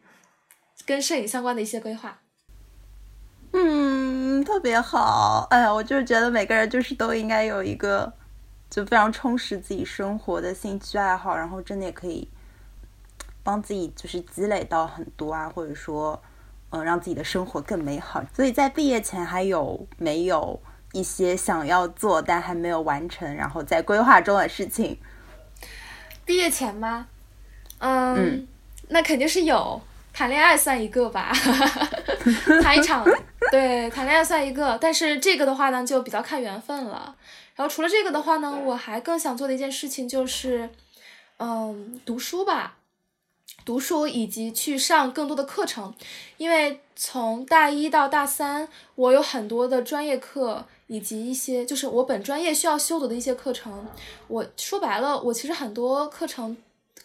[0.85, 2.21] 跟摄影相关的一些规划。
[3.53, 8.13] 嗯，特别好，哎呀，我就是觉得每个人就是都应该有一个
[8.69, 12.29] 就非常充实自己生活的兴趣爱好，然后真的也可以。
[13.43, 16.23] 帮自己就是积累到很多啊，或者说，
[16.71, 18.25] 嗯，让自己的生活更美好。
[18.35, 20.61] 所以在毕业前还有没有
[20.93, 24.99] 一些想要做但还没有完成，然后在规划中的事情？
[26.25, 27.09] 毕业前吗？
[27.79, 28.47] 嗯，
[28.89, 29.81] 那肯定是有，
[30.13, 31.33] 谈恋爱算一个吧，
[32.63, 33.05] 谈一场，
[33.51, 34.79] 对，谈恋爱算一个。
[34.81, 37.17] 但是这个的话呢，就比较看缘分了。
[37.57, 40.71] 然后除了这个的话呢，我还更想做的一件事情就是，
[41.39, 42.77] 嗯，读书吧。
[43.65, 45.95] 读书以及去上更多的课程，
[46.37, 53.87] 因为从大一到大三，我有很多的专业课，以及一些就是我本专业需要修读的一些课程。
[54.29, 56.57] 我说白了，我其实很多课程，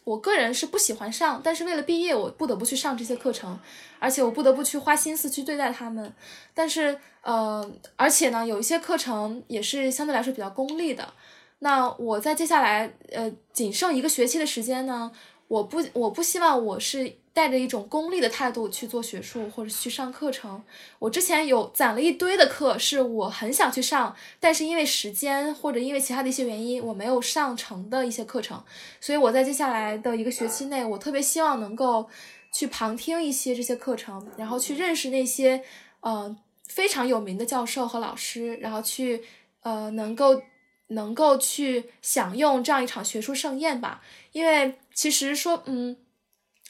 [0.03, 3.59] 我个人是不喜欢上，但是为了毕业，我不得不去上这些课程，
[3.99, 6.13] 而且我不得不去花心思去对待他们。
[6.53, 11.13] 但是，呃，而且呢，有一些课程也是相对来说比较功利的。
[11.59, 15.11] 那我在接下来，呃，仅剩一个学期的时间呢。
[15.47, 20.61] 我不，我不希望我是带着一种功利的态度去做学术或者去上课程。
[20.99, 28.61] 我之前有攒了一堆的课，是我很想去上，但是因为时间或者因为其他的一些原因，我没有上成的一些课程。
[28.99, 32.09] 所以我在接下来的一个学期内，我特别希望能够
[32.51, 35.63] 去旁听一些这些课程，然后去认识那些
[36.01, 36.35] 呃
[36.67, 39.23] 非常有名的教授和老师，然后去
[39.61, 40.41] 呃能够
[40.87, 44.01] 能够去享用这样一场学术盛宴吧。
[44.33, 45.95] 因为其实说，嗯，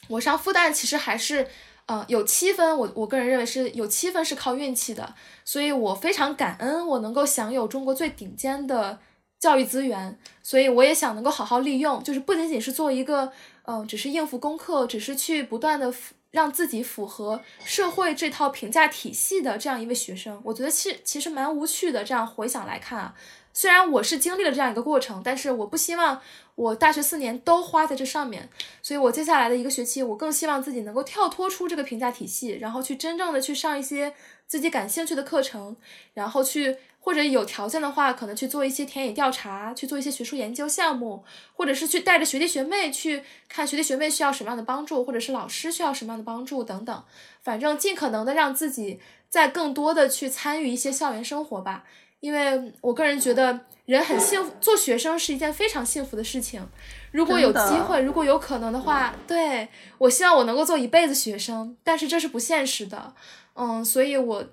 [0.08, 1.48] 我上复旦其实还是，
[1.86, 5.14] 呃，有七分，我我个人认为是有七分是靠运气的，
[5.46, 8.98] 所以我非常感恩我能够享有中国最顶尖的
[9.40, 15.90] 教育资源，所以我也想能够好好利用，就是不仅仅是做一个，嗯，只是应付功课，只是去不断的
[16.30, 22.04] 让自己符合社会这套评价体系的这样一位学生，我觉得其其实蛮无趣的。
[22.04, 23.14] 这样回想来看啊，
[23.60, 26.20] 虽然我是经历了这样一个过程，但是我不希望。
[26.54, 28.48] 我大学四年都花在这上面，
[28.82, 34.12] 所以我接下来的一个学期，我更希望自己能够跳脱出这个评价体系，然后去真正的去上一些
[34.46, 35.76] 自己感兴趣的课程，
[36.14, 36.76] 然后去。
[37.00, 47.04] 或者有条件的话，可能去做一些田野调查，去做一些学术研究项目，或者是去带着学弟学妹去看学弟学妹需要什么样的帮助，或者是老师需要什么样的帮助等等。
[47.40, 49.00] 反正尽可能的让自己
[49.30, 51.84] 再更多的去参与一些校园生活吧，
[52.20, 56.66] 因为我个人觉得人很幸福，做学生是一件非常幸福的事情。
[57.12, 63.14] 如果有机会，如果有可能的话，对我希望我能够做一辈子学生，但是这是不现实的。
[63.54, 64.44] 嗯，所以我。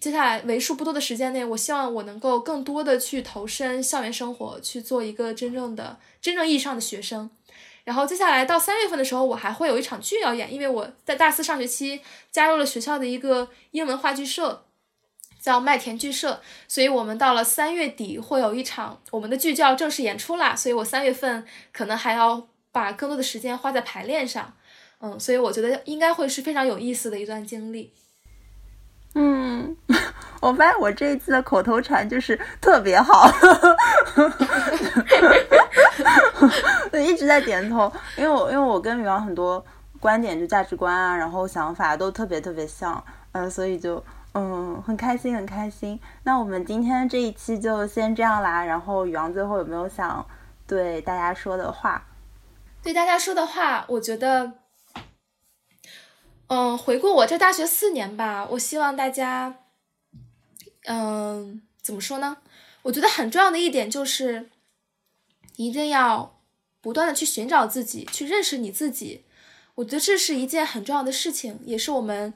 [0.00, 7.30] 接下来为数不多的时间内，我希望我能够更多的去投身校园生活，去做一个真正的、真正意义上的学生。
[7.84, 12.00] 然后接下来到三月份的时候，我还会有一场剧要演，因为我在大四上学期
[12.32, 14.64] 加入了学校的一个英文话剧社，
[15.42, 16.38] 叫麦田剧社，
[16.68, 20.54] 所以我们到了三月底会有一场我们的剧就要正式演出啦。
[20.54, 24.54] 所以我三月份可能还要把更多的时间花在排练上，
[25.00, 27.92] 嗯，所以我觉得应该会是非常有意思的一段经历。
[29.14, 29.76] 嗯，
[30.40, 33.28] 我发现我这一次的口头禅就是特别好，
[36.92, 39.62] 我 一直在点头，因为我因为我跟宇阳很多
[40.00, 44.02] 观点就价值观啊，然后想法都特别特别像，嗯，所以就
[44.34, 46.00] 嗯很开心很开心。
[46.24, 50.26] 那我们今天这一期就先这样啦，然后宇昂最后有没有想
[50.66, 52.06] 对大家说的话？
[52.82, 54.54] 对大家说的话，我觉得。
[56.48, 59.54] 嗯，回顾我这大学四年吧，我希望大家，
[60.84, 62.36] 嗯，怎么说呢？
[62.82, 64.50] 我觉得很重要的一点就是，
[65.56, 66.40] 一定要
[66.82, 69.24] 不断的去寻找自己，去认识你自己。
[69.76, 72.34] 我觉得这是一件很重要的事情，也是我们，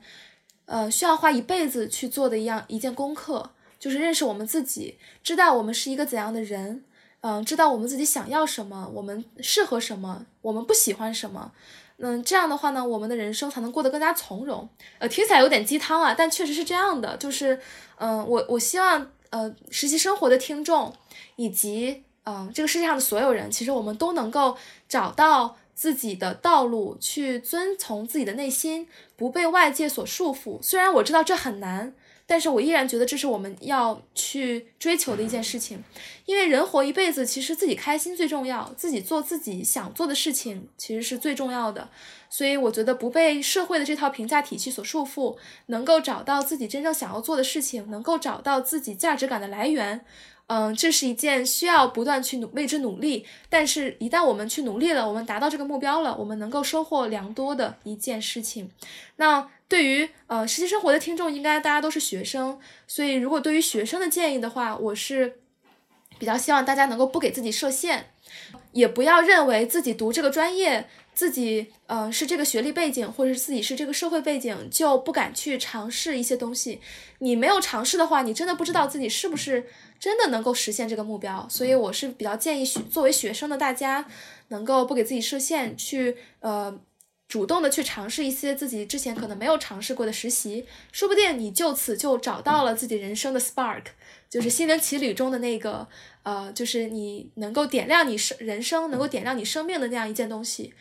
[0.67, 6.85] 呃，需要花一辈子去做的一样一件功课，就是认识我们自己，知道我们是一个怎样的人，
[7.23, 11.53] 嗯，知道我们自己想要什么，我们适合什么，我们不喜欢什么。
[11.99, 14.69] 嗯，这样的话呢，我们的人生才能过得更加从容。
[14.99, 17.17] 呃，听起来有点鸡汤啊，但确实是这样的。
[17.17, 17.59] 就是，
[17.99, 20.93] 嗯，我我希望，呃，实习生活的听众
[21.37, 24.57] 以及，嗯，这个世界上的所有人，其实我们都能够
[24.89, 30.61] 找到自己的道路，去遵从自己的内心，不被外界所束缚。
[30.61, 31.95] 虽然我知道这很难。
[32.29, 35.85] 但是我依然觉得这是我们要去追求的一件事情，
[36.25, 41.89] 因为人活一辈子，其实自己开心最重要，自己做自己想做的事情其实是最重要的。
[42.29, 50.05] 所以我觉得不被社会的这套评价体系所束缚，能够找到自己真正想要做的事情，能够找到自己价值感的来源，
[50.47, 53.27] 嗯，这是一件需要不断去努为之努力。
[53.49, 58.71] 但是，一旦我们去努力了，我们达到这个目标了，我们能够收获良多的一件事情。
[59.17, 59.49] 那。
[59.69, 65.41] 对于呃实习生活的听众，应该大家都是学生，所以如果对于学生的建议的话，我是
[66.21, 68.11] 比较希望大家能够不给自己设限，
[68.71, 76.81] 也不要认为自己读这个专业，自己呃是这个学历背景，或者是自己是这个社会背景，就不敢去尝试一些东西。
[77.19, 79.67] 你没有尝试的话，你真的不知道自己是不是
[79.99, 81.47] 真的能够实现这个目标。
[81.49, 84.07] 所以我是比较建议学作为学生的大家，
[84.49, 86.81] 能够不给自己设限，去呃。
[87.29, 93.83] 主动的去尝试一些自己之前可能没有尝试过的实习，说不定你就此就找到了自己人生的 spark，
[94.31, 95.89] 就是心灵奇旅中的那个，
[96.23, 100.73] 呃，就是你能够点亮你生人生，能够点亮你生命的那样一件东西。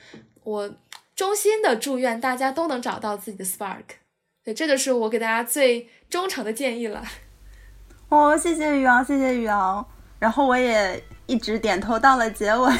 [0.43, 0.75] 我
[1.15, 3.83] 衷心的祝愿大家都能找到自己的 spark，
[4.43, 7.03] 对，这就是我给大家最忠诚的建议了。
[8.15, 9.85] 哦，谢谢宇昂，谢谢宇昂，
[10.19, 12.73] 然后我也一直点头到了结尾。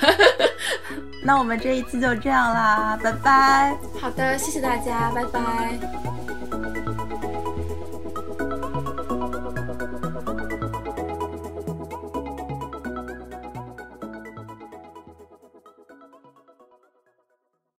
[1.24, 3.76] 那我们这一期就这样啦，拜拜。
[4.00, 6.37] 好的，谢谢大家，拜拜。